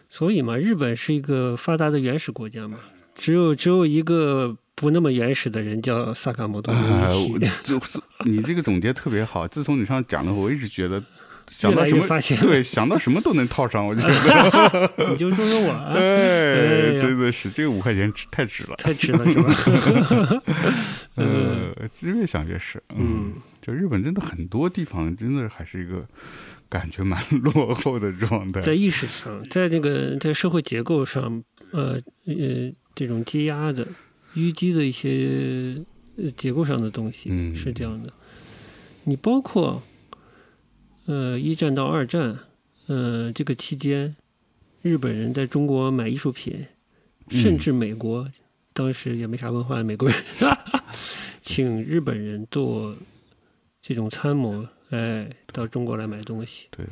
[0.08, 2.80] 所以嘛，日本是一个发达的原始国家嘛，
[3.14, 9.46] 只有只有一个不那么原始的人叫萨卡摩多哎刘一奇，我就是你这个总结特别好。
[9.46, 11.02] 自从你上讲了，我一直觉得
[11.48, 13.86] 想到什么，越发现，对，想到什么都能套上。
[13.86, 18.74] 我觉得， 你就说说我啊， 哎，真的是这个五块钱值太值了。
[18.76, 20.42] 太值了是吧？
[21.16, 26.06] 嗯 呃，越想越是，嗯，就日本真的很多地方真的还是一个
[26.70, 28.62] 感觉蛮落后的状态。
[28.62, 33.86] 在意识上，在这个在社会结构上，呃呃，这种积压的、
[34.34, 35.82] 淤积的一些
[36.16, 37.54] 呃结构上的东西嗯。
[37.54, 38.12] 是这样的。
[39.04, 39.82] 你包括
[41.06, 42.38] 呃一战到二战，
[42.86, 44.14] 呃这个期间，
[44.82, 46.66] 日本人在中国买艺术品，
[47.28, 48.30] 甚嗯至美国、
[48.72, 50.18] 当时也没啥文化的美国人，
[51.40, 52.94] 请日本人做
[53.80, 56.66] 这种参谋，哎，到中国来买东西。
[56.70, 56.86] 对，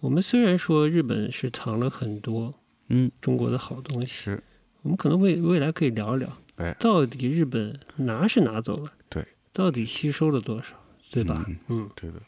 [0.00, 2.52] 我们虽然说日本是藏了很多
[2.88, 4.42] 嗯，中国的好东西，是，
[4.82, 10.68] 我们可能未未来可以聊一聊，哎到底日本拿是拿走了，对，到底吸收了多少，
[11.10, 11.44] 对吧？
[11.48, 12.22] 嗯嗯对的，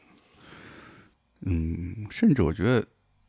[1.40, 2.86] 嗯，甚至我觉得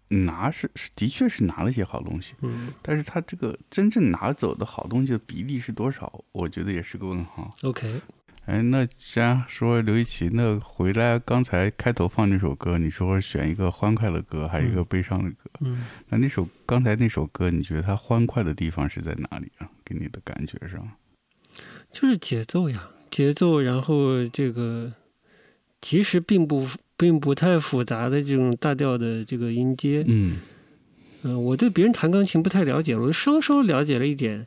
[0.10, 7.56] 拿是是的确是拿了一些好东西，嗯但是他这个真正拿走的好东西的比例是多少，我觉得也是个问号。
[7.64, 8.02] ，OK，
[8.46, 19.70] 哎，那既然说刘一奇，那回来刚才开头放那首歌，你说选一个欢快的歌，还是一个嗯悲伤的歌，嗯，那那首刚才那首歌，你觉得它欢快的地方是在哪里啊？
[19.86, 20.86] 给你的感觉上？
[21.90, 24.92] 就是节奏呀，节奏，然后这个
[25.82, 30.38] 其实并不并不太复杂的这种大调的这个音阶，嗯
[31.22, 34.46] 嗯、我对别人弹钢琴不太了解，我稍稍了解了一点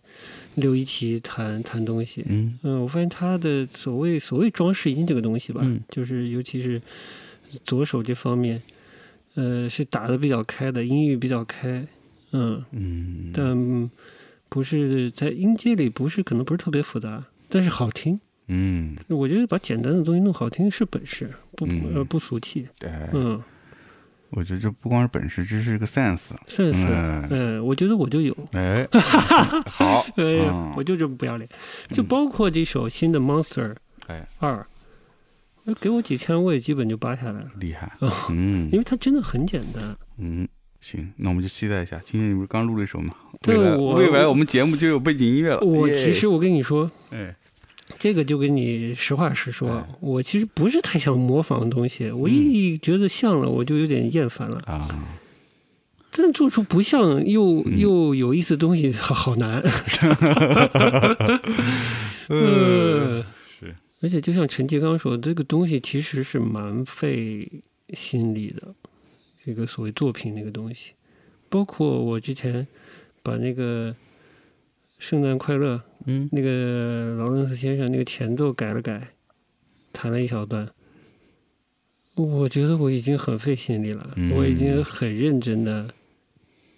[0.57, 2.59] 刘一奇弹弹东西，嗯。
[2.62, 5.81] 嗯，我发现他的所谓所谓装饰音这个东西吧，嗯。
[5.88, 6.81] 就是尤其是
[7.64, 8.61] 左手这方面，
[9.35, 11.87] 呃，是打的比较开的，音域比较开，
[12.33, 13.90] 嗯，嗯，但
[14.49, 18.21] 不是在音阶里不是可能不是特别复杂，但是好听。
[18.49, 21.95] 嗯，我觉得把简单的东西弄好听是本事，不嗯。
[21.95, 23.42] 呃不俗气，对，嗯，
[24.31, 26.31] 我觉得这不光是本事，这是一个 sense。
[26.47, 28.87] 算是，嗯，嗯，我觉得我就有，哎，
[29.67, 31.49] 好，哎呀嗯，我就这么不要脸，
[31.91, 33.75] 就嗯包括这首新的 Monster
[34.09, 34.67] 哎，二，
[35.81, 37.49] 给我几千我也基本就扒下来了。
[37.61, 39.97] 厉害哦，嗯因为它真的很简单。
[40.19, 40.47] 嗯，
[40.81, 42.01] 行，那我们就期待一下。
[42.05, 43.15] 今天你不是刚录了一首吗？
[43.43, 45.61] 对未来我未来我们节目就有背景音乐了。
[45.61, 47.35] 我其实我跟你说，哎，
[47.99, 54.59] 这个就跟你实话实说哎，我其实不是太想模仿东西，我一觉得像了，我就有点厌烦了。
[54.66, 54.88] 啊，
[56.11, 59.62] 但做出不像又嗯又有意思的东西，好好难。
[62.29, 63.27] 呃，呃，
[63.61, 67.49] 是，而且就像陈继刚说，这个东西其实是蛮费
[67.90, 68.75] 心力的。
[69.44, 70.90] 这个所谓作品那个东西，
[71.49, 72.66] 包括我之前
[73.22, 73.92] 把那个
[74.99, 79.12] 《圣诞快乐》嗯那个劳伦斯先生那个前奏改了改，
[79.92, 80.69] 弹了一小段。
[82.14, 85.88] 我觉得我已经很费心力了，嗯我已经很认真的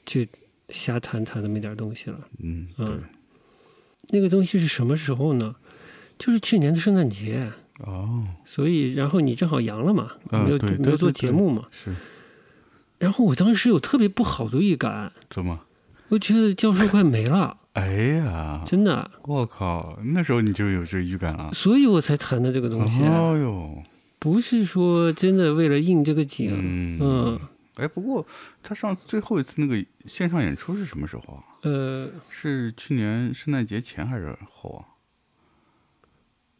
[0.04, 0.28] 去
[0.70, 2.18] 瞎弹弹那么一点东西了。
[2.40, 3.00] 嗯，嗯，
[4.08, 5.54] 那个东西是什么时候呢？
[6.18, 11.94] 就是去年的圣诞节，哦，所以然后你正好阳了嘛，没有没有做节目嘛，是
[12.98, 15.60] 然后我当时有特别不好的预感，怎么？
[16.08, 17.86] 我觉得教授快没了， 哎
[18.16, 21.52] 呀，真的，我靠，那时候你就有这预感了。
[21.52, 23.82] 所以我才谈的这个东西，哦哟，
[24.18, 26.98] 不是说真的为了应这个景，嗯。
[27.00, 27.40] 嗯。
[27.76, 28.26] 哎，不过
[28.60, 31.44] 他上最后一次那个线上演出是什么时候啊？
[31.62, 34.98] 呃，是去年圣诞节前还是后啊？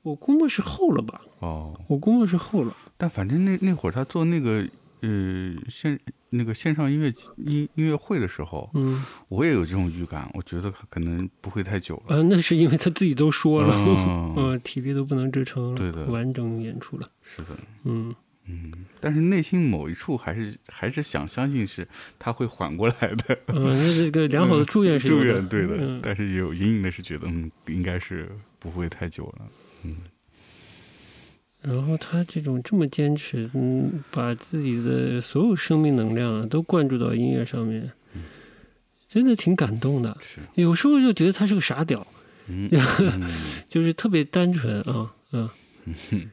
[0.02, 4.64] 我估摸是后了吧，哦，我估摸是后了，但反正那那会儿他做那个
[5.01, 5.99] 呃线
[6.30, 12.16] 那个线上音乐音音乐会的时候，嗯我也有这种预感，我觉得可能不会太久了。
[12.16, 17.49] 啊，那是因为他自己都说了，嗯嗯，体力都不能支撑了，对的完整演出了，是的，
[17.84, 18.14] 嗯。
[18.51, 21.86] 嗯，但是内心某一处还是还是想相信是
[22.18, 23.38] 他会缓过来的。
[23.49, 28.26] 嗯，那这个良好的祝愿是有祝愿对的，嗯但是有隐隐的是觉得，嗯，应该是
[28.59, 29.46] 不会太久了。
[29.82, 29.96] 嗯
[31.68, 37.92] 然后他这种这么坚持，嗯，把自己的所有生命能量啊都灌注到音乐上面，
[39.06, 40.16] 真的挺感动的。
[40.20, 42.06] 是，有时候就觉得他是个傻屌，
[42.48, 42.68] 嗯
[43.00, 43.30] 嗯
[43.68, 45.48] 就是特别单纯啊，嗯。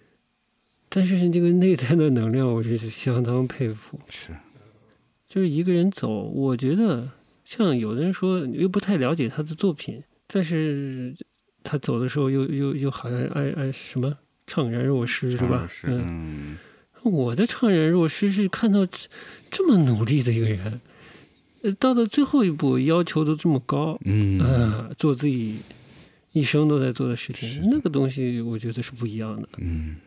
[0.87, 3.99] 但是这个内在的能量，我真是相当佩服。
[4.07, 4.29] 是，
[5.27, 7.09] 就是一个人走，我觉得
[7.43, 11.13] 像有的人说又不太了解他的作品，但是
[11.63, 14.15] 他走的时候又又又好像爱爱什么
[14.47, 15.67] 怅然若失是吧？
[15.83, 16.57] 嗯，
[17.03, 19.07] 嗯我的怅然若失是看到这
[19.51, 20.81] 这么努力的一个人，
[21.61, 25.59] 呃，到了最后一步要求都这么高，嗯啊，做自己
[26.31, 29.47] 一生都在做的事情，那个东西我觉得是不一样的。
[29.57, 29.97] 嗯，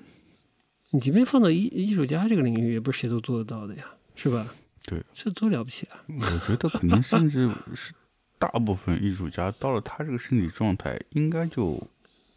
[0.90, 3.84] 你即便放到艺艺术家这个领域，也不是谁都做得到的呀，
[4.14, 4.46] 是吧？
[4.86, 6.00] 对，这多了不起啊！
[6.08, 7.92] 我觉得可能甚至是
[8.38, 11.82] 大部分艺术家到了他这个身体状态，应该就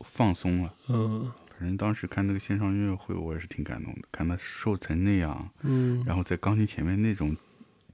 [0.02, 0.74] 放松了。
[0.90, 1.32] 嗯
[1.62, 7.38] 反正当时看那个线上音乐会，我也是挺感动的，看他瘦成那样，嗯，然后在钢琴前面那种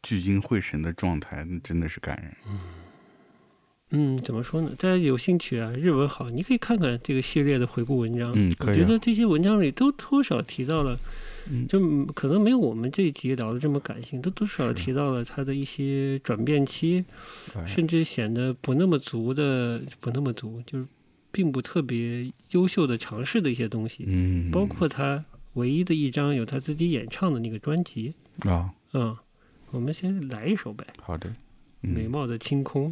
[0.02, 2.60] 聚精会神的状态，那真的是感人。
[3.90, 4.70] 嗯，怎么说呢？
[4.80, 8.32] 大家有兴趣啊，日文好，你可以看看这个系列的回顾文章。
[8.38, 8.98] 嗯，可以、啊我觉得。
[8.98, 10.98] 这些文章里都多少提到了，
[11.50, 17.04] 嗯就可能没有我们这一集聊的这么感性，都多少提到了他的一些转变期，
[17.54, 20.86] 哎甚至显得不那么足的，不那么足，就是
[21.38, 25.24] 并不特别优秀的尝试的一些东西，嗯，包括他
[25.54, 28.12] 唯一的一张有他自己演唱的那个专辑。
[28.40, 29.16] 啊，嗯，
[29.70, 31.30] 我们先来一首呗，好的，
[31.84, 32.92] 《嗯美貌的清空》。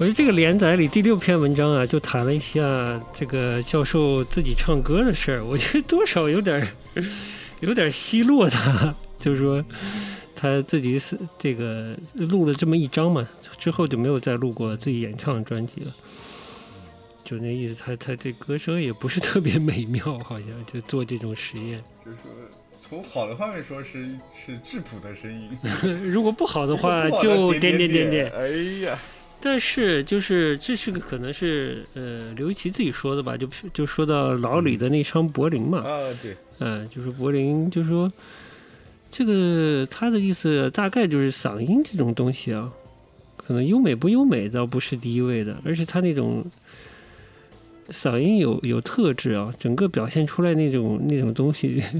[0.00, 5.44] 我觉得这个连载里第六篇文章啊，就谈了一下这个教授自己唱歌的事儿。
[5.44, 6.66] 我觉得多少有点儿
[7.60, 9.62] 有点儿奚落他， 就是说
[10.34, 13.28] 他自己是这个录了这么一张嘛，
[13.58, 15.94] 之后就没有再录过自己演唱专辑了。
[17.22, 21.78] 就那意思，他他这歌声也不是特别美妙，好像就做这种实验。
[22.02, 22.16] 就是
[22.78, 25.50] 从好的方面说是是质朴的声音，
[26.10, 28.32] 如果不好的话，就点点点点。
[28.32, 28.48] 哎
[28.80, 28.98] 呀，
[29.40, 38.12] 但是就是这是个可能是呃刘一奇自己说的吧，就就说到老李的那张柏林嘛，啊对，嗯、就是柏林，就说
[39.10, 42.70] 这个他的意思大概就是嗓音这种东西啊，
[43.36, 46.44] 可能优美不优美倒不是第一位的，而且他那种
[47.88, 51.82] 嗓音有有特质啊，整个表现出来那种那种东西。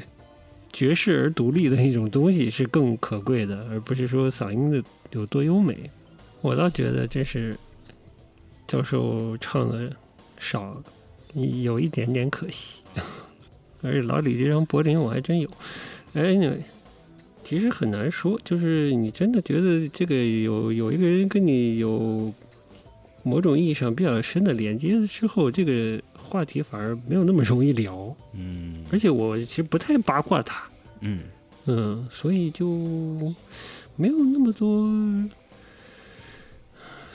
[0.72, 4.80] 绝世而独立的那种东西是更可贵的，而不是说嗓音的
[5.10, 5.76] 有多优美。
[6.40, 7.56] 我倒觉得这是
[8.66, 9.90] 教授唱的
[10.38, 10.82] 少，
[11.34, 12.82] 有一点点可惜。
[13.82, 15.48] 而且老李这张柏林我还真有。
[16.12, 16.60] 哎，anyway，
[17.42, 22.32] 其实很难说，就是你真的觉得这个有有一个人跟你有
[23.22, 28.14] 某种意义上比较深的连接之后，这个话题反而没有那么容易聊。
[28.34, 30.68] 嗯而且我其实不太八卦他，
[31.00, 31.20] 嗯
[31.66, 32.66] 嗯，所以就
[33.96, 34.86] 没有那么多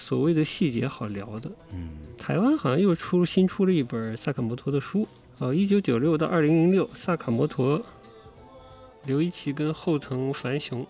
[0.05, 1.49] 所谓的细节好聊的。
[1.73, 5.07] 嗯台湾好像又出新出了一本萨卡摩托的书，
[5.39, 7.81] 哦，一九九六到二零零六，萨卡摩托、
[9.05, 10.85] 刘一奇跟后藤繁雄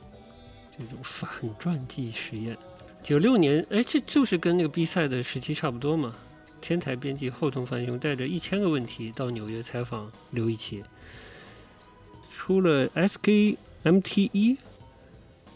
[0.70, 2.57] 这种反传记实验。
[3.01, 6.13] 九六年，哎，这就是跟那个比赛的时期差不多嘛。
[6.59, 10.84] 天台编辑后藤繁雄带着一千个问题到纽约采访刘一奇，
[12.30, 14.57] 出了 SKMT 一，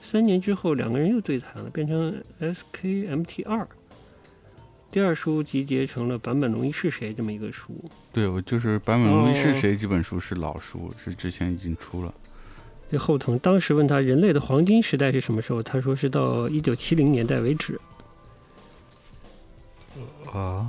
[0.02, 3.68] 三年之后两个人又对谈了，变成 SKMT 二。
[4.92, 7.74] 第二书集结成了坂本龙一是谁这么一个书，
[8.12, 9.54] 对，我就是坂本龙一是哦。
[9.54, 12.12] 谁这本书是老书，是之前已经出了。
[12.92, 17.80] 这后藤当时问他人类的黄金时代是什么时候，他说是到一九七零年代为止，
[20.34, 20.68] 啊，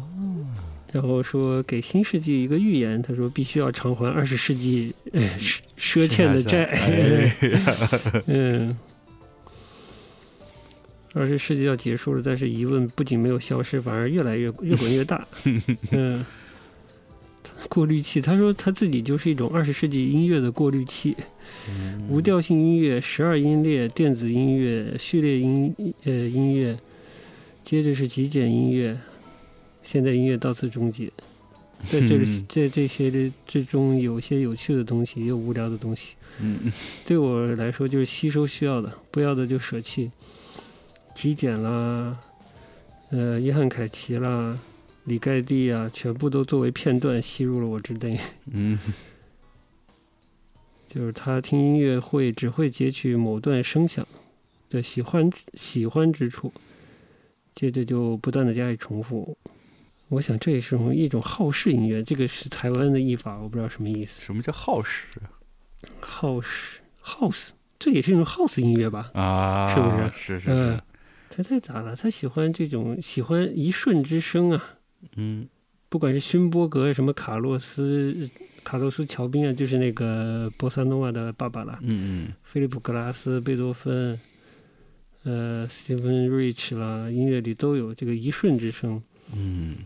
[0.92, 7.36] 然后说给新世纪一个预言，他说必须要偿还二十世纪呃赊赊欠的债， 哎
[8.26, 8.76] 嗯，
[11.12, 15.26] 二十世纪要结束了，但是疑问不仅没有消失，反而越来越越滚越大。
[15.90, 16.24] 嗯，
[17.68, 21.16] 过滤器，他说他自己就是一种二十世纪音乐的过滤器，
[22.08, 26.78] 无调性音乐、十二音列、电子音乐、序列音呃音乐，
[27.64, 28.96] 接着是极简音乐，
[29.82, 31.10] 现代音乐到此终结。
[31.88, 36.14] 在这里， 嗯在这些的之中，有些有趣的东西，也有无聊的东西。
[36.38, 36.70] 嗯
[37.04, 40.10] 对我来说，就是吸收需要的，不要的就舍弃。
[41.14, 42.16] 极简啦，
[43.10, 44.58] 呃，约翰凯奇啦，
[45.04, 48.18] 李盖蒂啊，全部都作为片段吸入了我之内。
[48.50, 48.78] 嗯
[50.86, 54.04] 就是他听音乐会只会截取某段声响
[54.68, 56.52] 的喜欢喜欢之处，
[57.54, 59.36] 接着就不断的加以重复。
[60.08, 64.20] 我想这也是一种好事音乐，这个是台湾的译法，我不知道什么意思。
[64.22, 65.06] 什么叫耗时
[66.00, 69.12] 好事 house，这也是一种 house 音乐吧？
[69.14, 69.72] 啊？
[69.72, 70.82] 是不是是是嗯是，
[71.30, 71.94] 他太杂了？
[71.94, 74.76] 他喜欢这种喜欢一瞬之声啊，
[75.14, 75.48] 嗯
[75.88, 78.28] 不管是勋伯格什么卡洛斯
[78.62, 81.78] 卡洛斯乔宾啊，就是那个波萨诺瓦的爸爸了。
[81.82, 84.18] 嗯嗯菲利普·格拉斯、贝多芬，
[85.22, 89.02] 呃，斯蒂芬·瑞奇啦，音乐里都有这个一瞬之声。
[89.32, 89.76] 嗯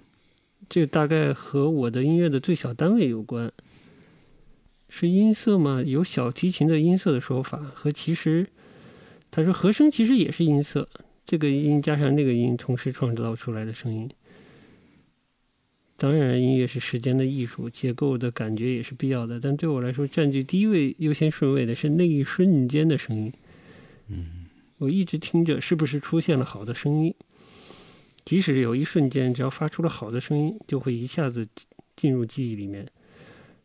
[0.69, 3.53] 这大概和我的音乐的最小单位有关，
[4.89, 5.83] 是音色吗？
[5.83, 8.47] 有小提琴的音色的说法，和其实
[9.31, 10.89] 他说和声其实也是音色，
[11.25, 14.09] 这个音加上那个音同时创造出来的声音。
[15.97, 19.39] 当然，音乐是时间的艺术，结构的感觉也是必要的。
[19.39, 23.33] 但对我来说，占据第一位优先顺位的是那一瞬间的声音。
[24.09, 24.47] 嗯
[24.79, 27.15] 我一直听着是不是出现了好的声音，
[28.25, 31.47] 即使有一瞬间，只要发出了好的声音，就会一下子
[31.95, 32.87] 进入记忆里面。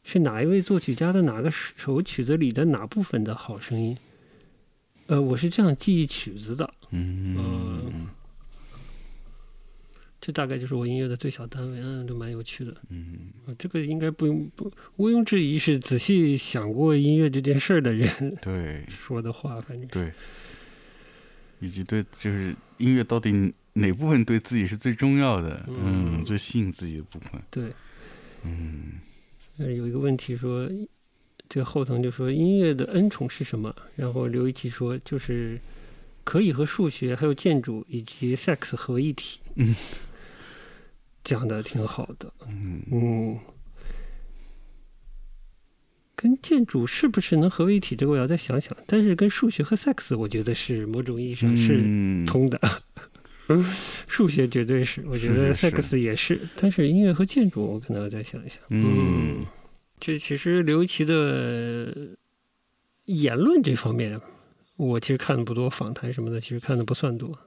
[0.04, 3.98] 是哪一位作曲家的哪个首曲子里的哪部分的好声音？
[5.08, 8.08] 呃，我是这样记忆曲子的，嗯
[10.22, 12.76] 这大概就是我音乐的最小单位，嗯，都蛮有趣的。
[12.90, 13.32] 嗯。
[13.46, 18.84] 呃这个应该不用不毋庸置疑是仔细想过音乐这件事儿的人对。
[18.92, 19.88] 说的话，反正。
[19.88, 20.12] 对，
[21.60, 26.18] 以及对就是音乐到底哪部分对自己是最重要的，嗯。
[26.18, 27.72] 嗯，最吸引自己的部分，对。
[28.44, 29.00] 嗯。
[29.58, 30.70] 呃，有一个问题说，
[31.48, 33.74] 这个后藤就说音乐的恩宠是什么？
[33.96, 35.60] 然后刘一奇说就是
[36.30, 39.40] 可以和数学、还有建筑以及 sex 合为一体。
[39.56, 39.74] 嗯，
[41.26, 42.32] 讲的挺好的。
[42.48, 43.40] 嗯嗯，
[46.16, 47.96] 跟建筑是不是能合为一体？
[47.96, 48.78] 这个我要再想想。
[48.86, 52.62] 但是跟数学和 sex，我觉得是某种意义上是嗯通的。
[54.08, 58.60] 数学绝对是，我觉得 sex 也是，但是音乐和建筑我可能要再想一想。
[58.70, 59.44] 嗯
[60.00, 61.92] 这其实刘一奇的
[63.06, 64.22] 言论这方面，
[64.80, 67.38] 我其实看的不多，访谈什么的其实看的不算多，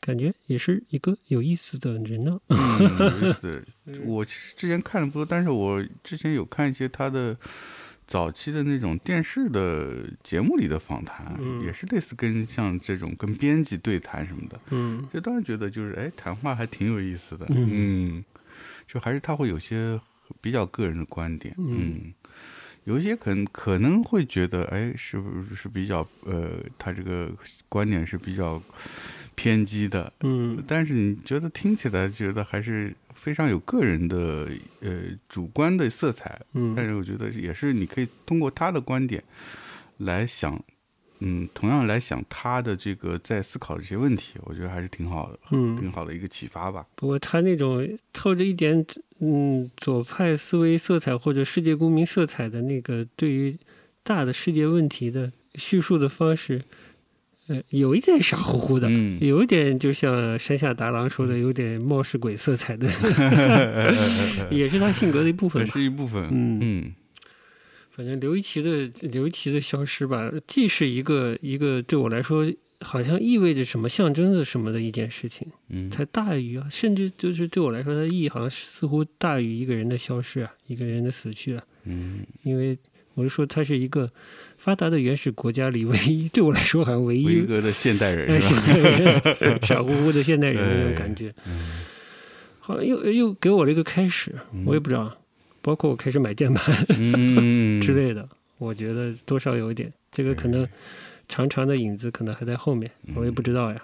[0.00, 3.64] 感觉也是一个有意思的人呢、嗯，有意思。
[4.04, 7.38] 我其实之前看的不多，但是我之前有看一些他的
[8.08, 14.60] 早期的那种电视的节目里的访谈，嗯也是类似跟像这种跟编辑对谈什么的。
[14.70, 17.46] 嗯就当时觉得就是哎，谈话还挺有意思的。
[17.50, 18.24] 嗯嗯，
[18.88, 20.00] 就还是他会有些
[20.40, 21.54] 比较个人的观点。
[21.56, 22.14] 嗯嗯。
[22.84, 27.30] 有一些可能可能会觉得，哎，是不是比较呃，他这个
[27.68, 28.62] 观点是比较
[29.34, 30.62] 偏激的，嗯。
[30.66, 34.48] 但是你觉得听起来觉得还是非常有个人的
[34.80, 36.74] 呃主观的色彩，嗯。
[36.76, 39.22] 但嗯是我觉得也是你可以通过他的观点
[39.98, 40.62] 来想，
[41.20, 46.86] 嗯，同样来想他的这个在思考的这些问题，我觉得还是挺好的，嗯，挺好的一个启发吧。
[46.94, 48.84] 不过他那种透着一点
[49.26, 53.56] 嗯左派思维色彩或者世界公民色彩的那个对于
[54.02, 56.62] 大的世界问题的叙述的方式，
[57.46, 62.86] 呃，有一点傻乎乎的，嗯，有一点就像山下达郎说的，有点冒失鬼色彩的，
[64.50, 65.72] 也是他性格的一部分也吧。
[65.72, 66.22] 是一部分。
[66.30, 66.94] 嗯嗯
[67.90, 72.44] 反正刘一奇的刘一奇的消失吧，既是一个一个对我来说
[72.84, 81.64] 好像意味着什么、象征着什么的一件事情，嗯它大于啊，甚至就是对我来说，它的意义好像似乎大于一个人的消失啊，一个人的死去啊。
[81.84, 82.76] 嗯，因为
[83.14, 84.10] 我是说，它是一个
[84.56, 88.56] 发达的原始国家里唯一对我来说好像唯一维格的现代人现？
[88.64, 88.76] 代
[89.40, 91.34] 人傻乎乎的现代人那种感觉，
[92.60, 95.16] 好像又又给我了一个开始，我也不知道，
[95.62, 96.74] 包括我开始买键盘。
[96.98, 98.28] 嗯 之类的，
[98.58, 100.66] 我觉得多少有一点，这个可能
[101.34, 103.82] 长长的影子可能还在后面，我也不知道呀。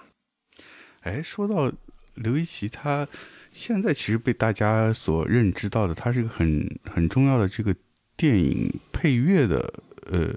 [1.01, 1.69] 哎，说到
[2.15, 3.05] 刘一奇，他
[3.51, 7.75] 现在其实被大家所认知到的，他是一个很很重要的这个
[8.15, 9.73] 电影配乐的
[10.09, 10.29] 呃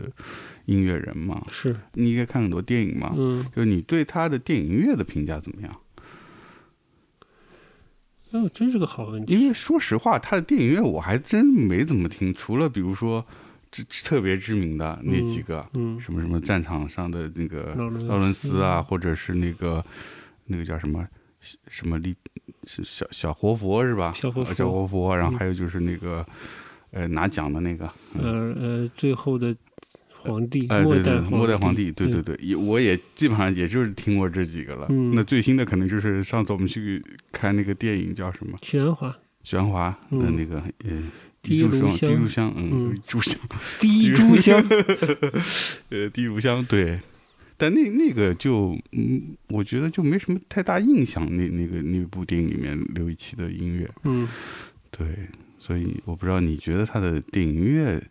[0.64, 1.46] 音乐人嘛。
[1.48, 5.80] 是，你应该看很多电影嘛，嗯，就你对他的电影音乐的评价怎么样？
[8.32, 9.32] 哦，真是个好问题。
[9.32, 13.24] 因为说实话，他的电影乐我还真没怎么听，除了比如说知
[14.04, 18.60] 特别知名的那几个，嗯，什么什么战场上的那个劳伦斯。
[18.60, 19.84] 啊，或者是那个
[20.46, 21.04] 那个叫什么
[21.66, 22.14] 什么利
[22.66, 24.12] 是小小活佛是吧？
[24.14, 24.48] 小活佛。
[24.48, 25.38] 呃小活佛，然后嗯。
[25.38, 26.24] 还有就是那个
[26.92, 29.54] 呃拿奖的那个，呃呃，最后的
[30.10, 34.86] 皇帝，哎对对，末代末代皇帝，对对对对，也我也基本上也就是听过这几个了。
[34.90, 35.12] 嗯。
[35.14, 38.56] 那最新的可能就是上次我们去看那个电影叫什么？
[38.62, 40.36] 许鞍华，许鞍华的嗯。
[40.36, 41.02] 那个呃。
[41.44, 43.40] 第一炷香，炉香第一炷香，嗯嗯， 炷香，
[43.80, 44.64] 第一炷香，
[45.90, 46.98] 呃，第一炉香，对。
[47.56, 51.24] 但那那个就，嗯，我觉得就没什么太大印象。
[51.36, 54.26] 那那个那部电影里面刘一奇的音乐，嗯，
[54.90, 55.06] 对，
[55.60, 58.02] 所以我不知道你觉得他的电影音乐，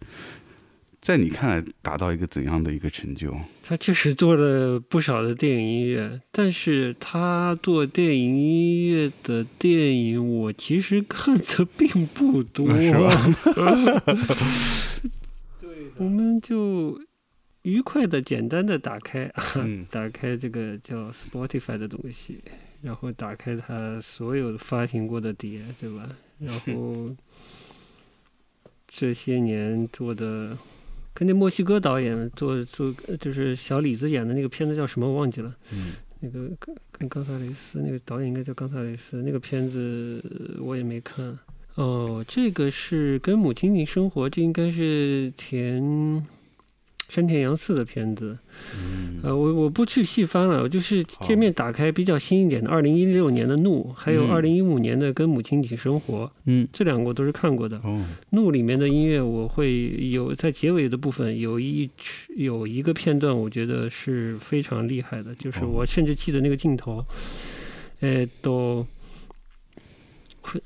[1.04, 3.36] 在你看来达到一个怎样的一个成就？
[3.62, 14.02] 他确实做了不少的电影音乐，但是他做电影音乐的电影，我其实看的并不多，啊是吧？
[16.00, 16.98] 我们就
[17.64, 19.30] 愉快的、简单的打开，
[19.60, 22.40] 嗯打开这个叫 Spotify 的东西，
[22.82, 26.08] 然后打开他所有发行过的碟，对吧？
[26.40, 27.14] 然后
[28.88, 30.58] 这些年做的，
[31.14, 35.56] 跟那墨西哥导演做做，就是小李子演的那个片子叫什么我忘记了。
[35.72, 35.94] 嗯
[36.26, 41.38] 那个跟跟冈萨雷斯那个导演应该叫冈萨雷斯，那个片子呃我也没看。
[41.76, 46.26] 哦，这个是跟母亲一起生活，这应该是田
[47.14, 48.36] 山田洋次的片子。
[48.76, 49.20] 嗯。
[49.24, 54.32] 呃，我我不去细翻了，我就是界面打开比较新一点的，二零一六年的《怒》，还有嗯。
[54.32, 57.78] 二零一五年的《跟母亲一起生活》，嗯，这两个我都是看过的。
[57.84, 61.90] 哦，怒里面的音乐，我会有在结尾的部分有一
[62.36, 65.68] 有一个片段，我觉得是非常厉害的，就是哦。
[65.68, 67.06] 我甚至记得那个镜头，
[68.02, 68.86] 呃，都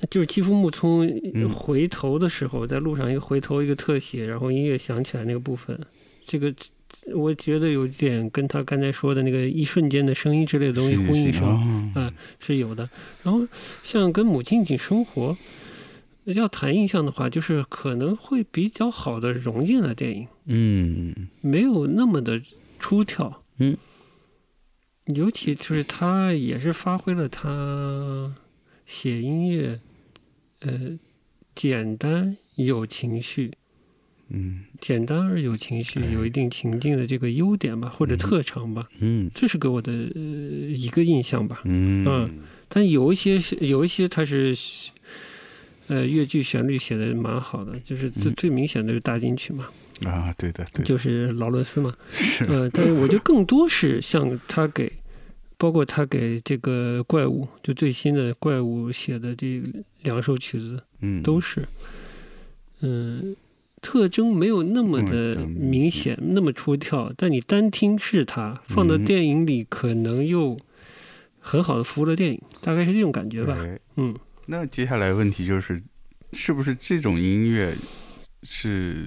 [0.09, 1.47] 就是欺负木聪嗯。
[1.49, 5.79] 回头的时候，在路上一个回头一个特写，然后音乐响起来那个部分，
[6.27, 6.53] 这个
[7.15, 11.43] 我觉得有点跟他刚才说的那个一瞬间的声音之类的东西呼应上。
[11.63, 12.89] 嗯啊是有的。
[13.23, 13.47] 然后
[13.81, 15.37] 像跟母亲一起生活，
[16.25, 22.41] 要谈印象的话，就是可能会比较好的融进了电影，嗯没有那么的
[22.77, 23.41] 出挑。
[23.59, 23.77] 嗯，
[25.05, 28.35] 尤其就是他也是发挥了他
[28.85, 29.79] 写音乐，
[30.59, 30.99] 呃，
[31.55, 33.53] 简单有情绪。
[34.29, 36.11] 嗯简单而有情绪，哎。
[36.11, 39.29] 有一定情境的这个优点吧，或者嗯特长吧，嗯。
[39.33, 41.61] 这是给我的呃一个印象吧。
[41.65, 42.05] 嗯。
[42.07, 42.29] 嗯
[42.69, 44.53] 但有一些是有一些它是，
[45.87, 48.35] 呃，越剧旋律写的蛮好的，就是最嗯。
[48.35, 49.65] 最明显的是大金曲嘛，
[50.03, 51.95] 啊，对的对的，就是劳伦斯嘛。
[52.09, 52.43] 是。
[52.43, 54.91] 呃，但是我觉得更多是像他给，
[55.57, 59.63] 包括他给这个怪物，就最新的怪物写的这
[60.03, 61.23] 两首曲子嗯。
[61.23, 61.63] 都是，
[62.81, 63.33] 嗯、
[63.87, 66.13] 特征没有那么嗯的明明显。
[66.13, 70.57] 显，那么出挑，但你单听是他，放到嗯电影里可能又
[71.39, 73.55] 很好的服务了电影，大概是这种感觉吧。
[73.57, 73.79] 哎。
[73.95, 74.13] 嗯，
[74.47, 75.81] 那接下来问题就是，
[76.33, 77.73] 是不是这种音乐
[78.43, 79.05] 是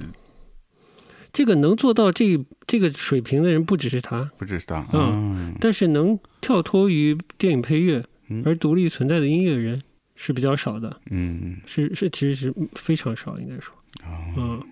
[1.31, 4.89] 这个能做到这这个水平的人不只是他，不只是他？
[4.95, 5.55] 嗯。
[5.61, 8.43] 但是能跳脱于电影配乐嗯。
[8.47, 9.83] 而独立存在的音乐人
[10.17, 11.59] 是比较少的，嗯。
[11.67, 13.80] 是是其实是非常少，应该说，啊
[14.37, 14.63] 嗯，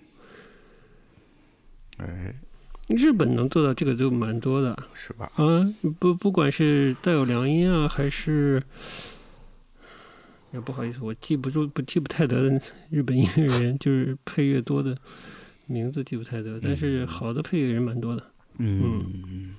[1.99, 2.35] 哎，
[2.89, 5.31] 日本能做到这个就蛮多的是吧？
[5.37, 8.63] 啊，不不管是带有良音啊，还是。
[10.51, 14.97] 也，不好意思，我记不住，不记不太得的日本音乐人，就是配乐多的
[15.67, 18.25] 名字记不太得，但是好的配乐人蛮多的。
[18.57, 19.55] 嗯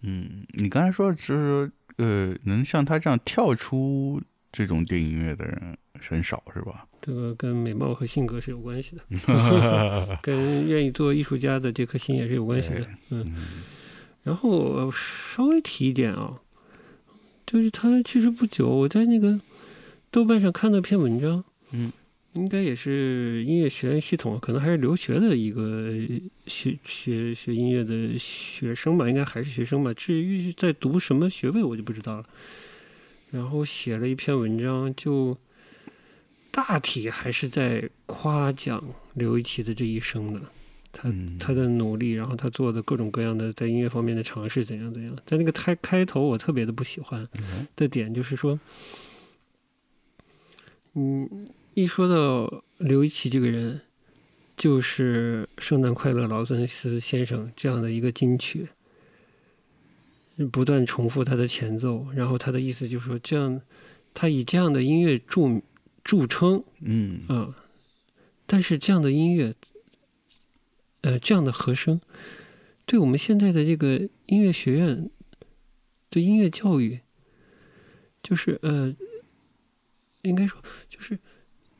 [0.00, 4.20] 嗯，你刚才说其实呃，能像他这样跳出
[4.50, 6.86] 这种电影音乐的人很少，是吧？
[7.00, 12.80] 这个跟美貌和性格是有关系的， 跟愿意做艺术家的这颗心也是有关系的。
[13.10, 13.46] 嗯，嗯
[14.22, 16.40] 然后稍微提一点啊，
[17.44, 19.40] 就是他去世不久，我在那个
[20.12, 21.42] 豆瓣上看到篇文章，
[21.72, 21.92] 嗯，
[22.34, 25.92] 应该也是音乐学院系统，可能还是留学的一个
[26.46, 29.92] 学学学音乐的学生吧，应该还是学生吧。
[29.92, 32.22] 至于在读什么学位，我就不知道了。
[33.32, 35.36] 然后写了一篇文章，就
[36.52, 38.80] 大体还是在夸奖
[39.14, 40.40] 刘一奇的这一生的。
[40.94, 45.18] 他嗯他的努力，然后他做的各种各样的在音乐方面的尝试，怎样怎样。
[45.24, 48.60] 在那个开开头，我特别的不喜欢嗯的点就是说，
[50.92, 53.80] 嗯，一说到刘一奇这个人，
[54.54, 58.68] 就是《圣诞快乐，劳伦斯先生》这样的一个金曲，
[60.52, 63.62] 不断重复他的前奏，然后他的意思就是说，这样
[64.12, 65.62] 他以这样的音乐著
[66.04, 67.54] 著称，嗯啊，
[68.46, 69.54] 但是这样的音乐，
[71.02, 72.00] 呃，这样的和声，
[72.84, 75.10] 对我们现在的这个音乐学院
[76.10, 77.00] 的音乐教育，
[78.22, 78.94] 就是呃，
[80.22, 81.18] 应该说就是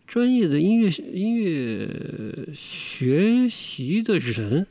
[0.06, 4.66] 专业的音乐音乐学习的人，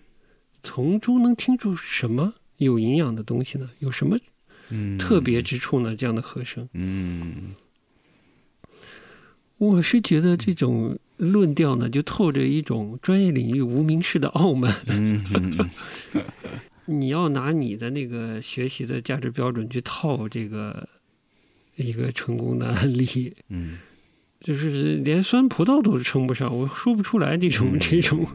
[0.64, 3.70] 从中能听出什么有营养的东西呢？
[3.80, 4.18] 有什么
[4.70, 5.96] 嗯，特别之处呢？
[5.96, 6.70] 这样的和声。
[6.74, 7.54] 嗯
[9.62, 14.76] 我是觉得这种论调呢，就透着一种专业领域无名氏的傲慢。
[16.86, 20.90] 你要拿你的那个学习的价值标准去套这个
[21.76, 23.78] 一个成功的案例，嗯，
[24.40, 28.26] 就是连酸葡萄都称不上，我说不出来这种、嗯这种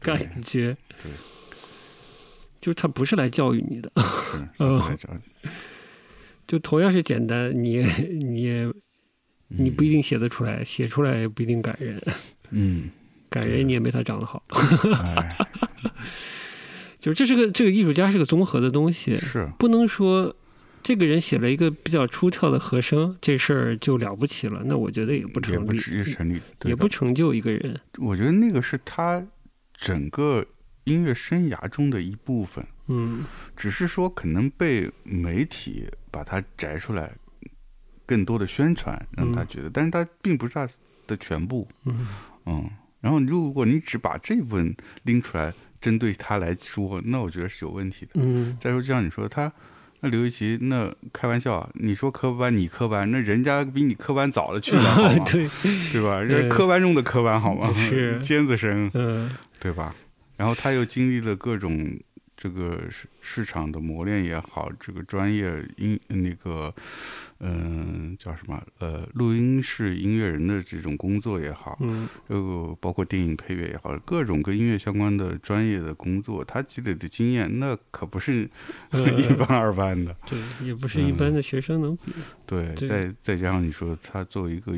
[0.00, 0.74] 感觉。
[1.02, 1.12] 对。
[2.62, 3.92] 就是他不是来教育你的，
[6.46, 7.84] 就同样是简单，你
[8.24, 8.72] 你也
[9.58, 12.02] 你不一定写得出来，写出来也不一定感人，
[12.50, 12.90] 嗯，
[13.28, 14.42] 感人你也没他长得好。
[15.02, 15.36] 哎
[17.00, 20.34] 就是这是个这个艺术家是个综合的东西，是不能说
[20.84, 24.62] 这个人写了一个比较出挑的和声，这事儿就了不起了。
[24.66, 27.80] 那我觉得也不也不成立，至于成立，也不成就一个人。
[27.98, 29.26] 我觉得那个是他
[29.74, 30.46] 整个
[30.84, 33.24] 音乐生涯中的一部分，嗯
[33.56, 37.12] 只是说可能被媒体把它摘出来，
[38.06, 40.68] 更多的宣传，让他嗯觉得，但是他并不是他
[41.06, 42.06] 的全部，嗯
[42.46, 42.70] 嗯。
[43.00, 48.12] 然后如果你只把这部分拎出来针对他来说，那我觉得是有问题的。
[48.14, 49.52] 嗯再说，就像你说他。
[50.04, 55.22] 那刘一奇，那开玩笑啊，你说科班你科班，那人家比你科班早了去了，好吗？
[55.30, 55.48] 对，
[55.92, 56.20] 对吧？
[56.20, 57.72] 人呃家科班中的科班，好吗？
[57.88, 59.30] 是尖子生，嗯
[59.60, 59.94] 对吧？
[60.36, 61.96] 然后他又经历了各种
[62.42, 66.74] 这个市市场的磨练也好，这个专业音那个
[67.38, 78.50] 嗯、叫什么呃录音室音乐人的这种工作也好，嗯这个包括电影配乐也好，各种跟音乐相关的专业的工作，他积累的经验那可不是
[78.90, 80.12] 呃 一般二般的。
[80.26, 80.36] 对，
[80.66, 82.12] 也不是一般的学生能比。
[82.44, 84.76] 对，对再再加上你说他作为一个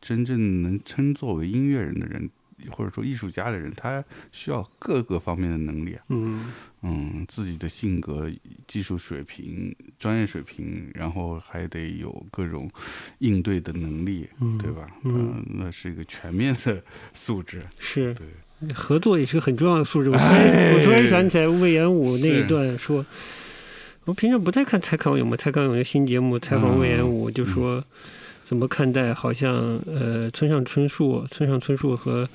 [0.00, 2.30] 真正能称作为音乐人的人，
[2.70, 4.02] 或者说艺术家的人，他
[4.32, 6.02] 需要各个方面的能力啊。
[6.08, 6.52] 嗯
[6.82, 8.30] 嗯，自己的性格、
[8.66, 12.68] 技术水平、专业水平，然后还得有各种
[13.18, 14.86] 应对的能力，嗯，对吧？
[15.04, 16.82] 嗯呃那是一个全面的
[17.14, 17.62] 素质。
[17.78, 20.10] 是对，合作也是个很重要的素质。
[20.10, 23.04] 我突然、哎我突然想起来魏延武那一段说，
[24.04, 27.84] 我平常不太看蔡康永嘛，蔡康永的新节目采访魏延武，就说
[28.42, 32.28] 怎么看待好像呃村上春树、村上春树和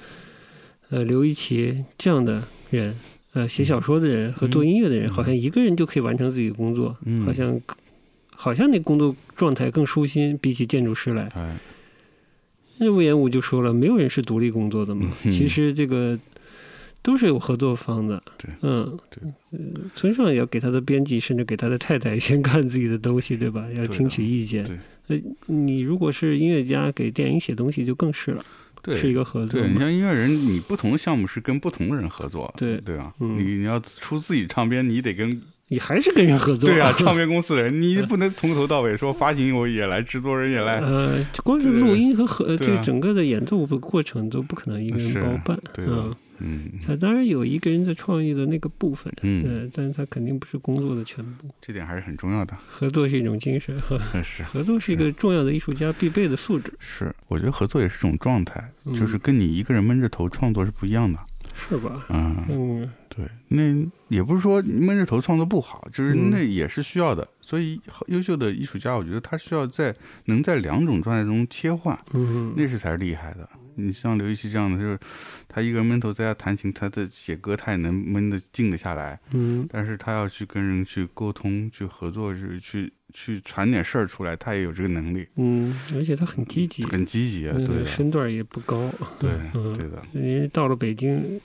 [0.89, 2.95] 呃刘一奇这样的人，
[3.37, 7.61] 呃写小说的人和做音乐的人，嗯好像一个人就可以完成自己的工作，嗯好像
[8.33, 11.23] 好像那工作状态更舒心，比起建筑师来。
[11.35, 11.57] 哎，
[12.79, 15.11] 那魏延武就说了，没有人是独立工作的嘛。
[15.23, 16.19] 嗯其实这个
[17.03, 18.21] 都是有合作方的。
[18.37, 19.59] 对嗯，对呃，
[19.93, 23.65] 村上也要给他的编辑，甚至给他的太太先看自己的东西，对吧？
[23.77, 24.63] 要听取意见。
[24.65, 24.77] 对
[25.07, 29.77] 呃，你如果是音乐家，给电影写东西就更是了，对，是一个合作对你。
[29.79, 33.11] 像音乐人，你不同的项目是跟不同的人合作，对对啊？
[33.19, 36.69] 嗯你你要出自己唱片，你得跟你还是跟人合作。
[36.69, 45.59] 对啊， 唱片公司的人，你不能从头到尾说发行我也来，制作人也来，呃，光是录音和合，这个整个的演奏的过程都不可能一个人是包办。
[45.73, 51.49] 对的嗯嗯他当然有一个人的创意的那个部分，嗯，呃，但是他肯定不是工作的全部。
[51.61, 52.55] 这点还是很重要的。
[52.67, 53.79] 合作是一种精神，
[54.23, 61.19] 是合作是一个重要的艺术家必备的素质，是，我觉得合作也是一种状态，嗯就是跟你一个人闷着头创作是不一样的。
[61.69, 62.05] 是吧？
[62.09, 63.63] 嗯，嗯对，那
[64.09, 67.27] 也不是说闷着头创作不好，就是嗯那也是需要的。
[67.41, 73.49] 所以优秀的艺术家，我觉得他需要在能在两种状态中切换，嗯那是才是厉害的。
[73.77, 74.99] 你像刘禹锡这样的，就是
[75.47, 79.65] 他一个人闷头在家弹琴，他的写歌他也能闷得静得下来，嗯。
[79.71, 91.39] 但是他要去跟人去沟通、去合作、去去去传点事儿出来，他也有这个能力，嗯，而且他很积极，很积极啊，嗯对的，身段也不高，对嗯对的，因为到了北京，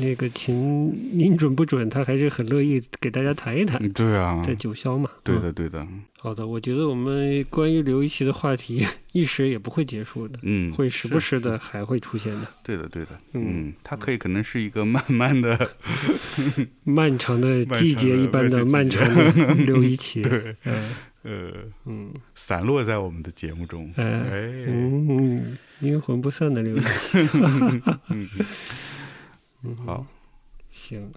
[0.00, 5.10] 那个琴音准不准，他还是很乐意给大家弹一弹，嗯对啊，在九霄嘛。
[5.14, 5.86] 嗯对的对的，
[6.20, 12.46] 好的，我觉得我们关于刘一奇的话题一时也不会结束的，嗯，会时不时的还会出现的。
[12.62, 15.70] 对的，对的，嗯嗯，它可以可能是一个慢慢的，
[16.84, 20.94] 漫长的季节一般的 漫漫长的刘一奇， 对，嗯
[21.24, 21.52] 呃，
[21.84, 23.92] 嗯散落在我们的节目中。
[23.96, 24.30] 哎哎，
[24.66, 27.18] 嗯，阴魂不散的刘一奇。
[28.08, 28.28] 嗯，
[29.64, 30.06] 嗯好，
[30.70, 31.12] 行，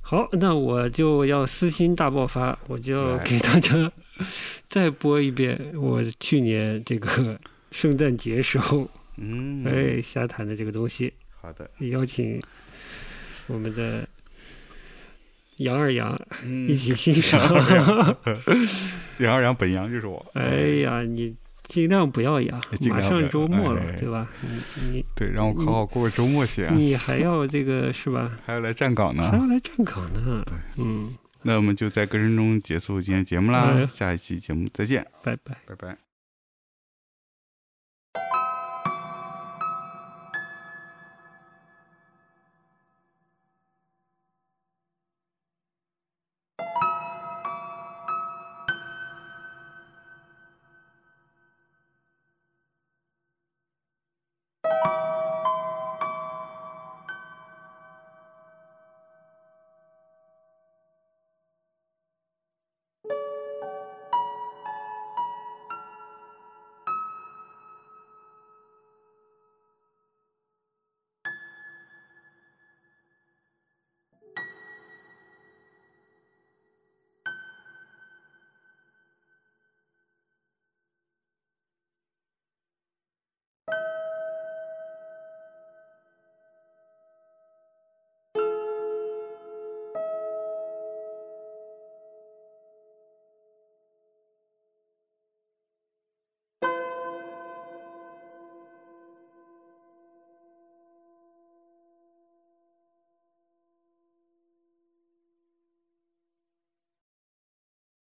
[0.00, 3.90] 好，那我就要私心大爆发，我就要给大家
[4.66, 7.38] 再播一遍我去年这个
[7.70, 12.40] 圣诞节时候嗯，哎瞎谈的这个东西，好的，邀请
[13.46, 14.08] 我们的
[15.58, 17.40] 杨二杨嗯一起欣赏。
[19.18, 20.26] 杨二杨本杨就是我。
[20.34, 21.34] 哎呀，你
[21.68, 24.28] 尽量不要养，马上周末了，哎对吧？
[24.92, 28.30] 你对，让我好好过个周末先，你你还要这个是吧？
[28.46, 29.36] 还要来站岗呢还。
[29.36, 30.42] 要来站岗呢。
[30.46, 35.56] 对嗯，那我们就在歌声中结束今天节目啦，哎下一期节目再见，拜拜。
[35.66, 36.05] 拜拜。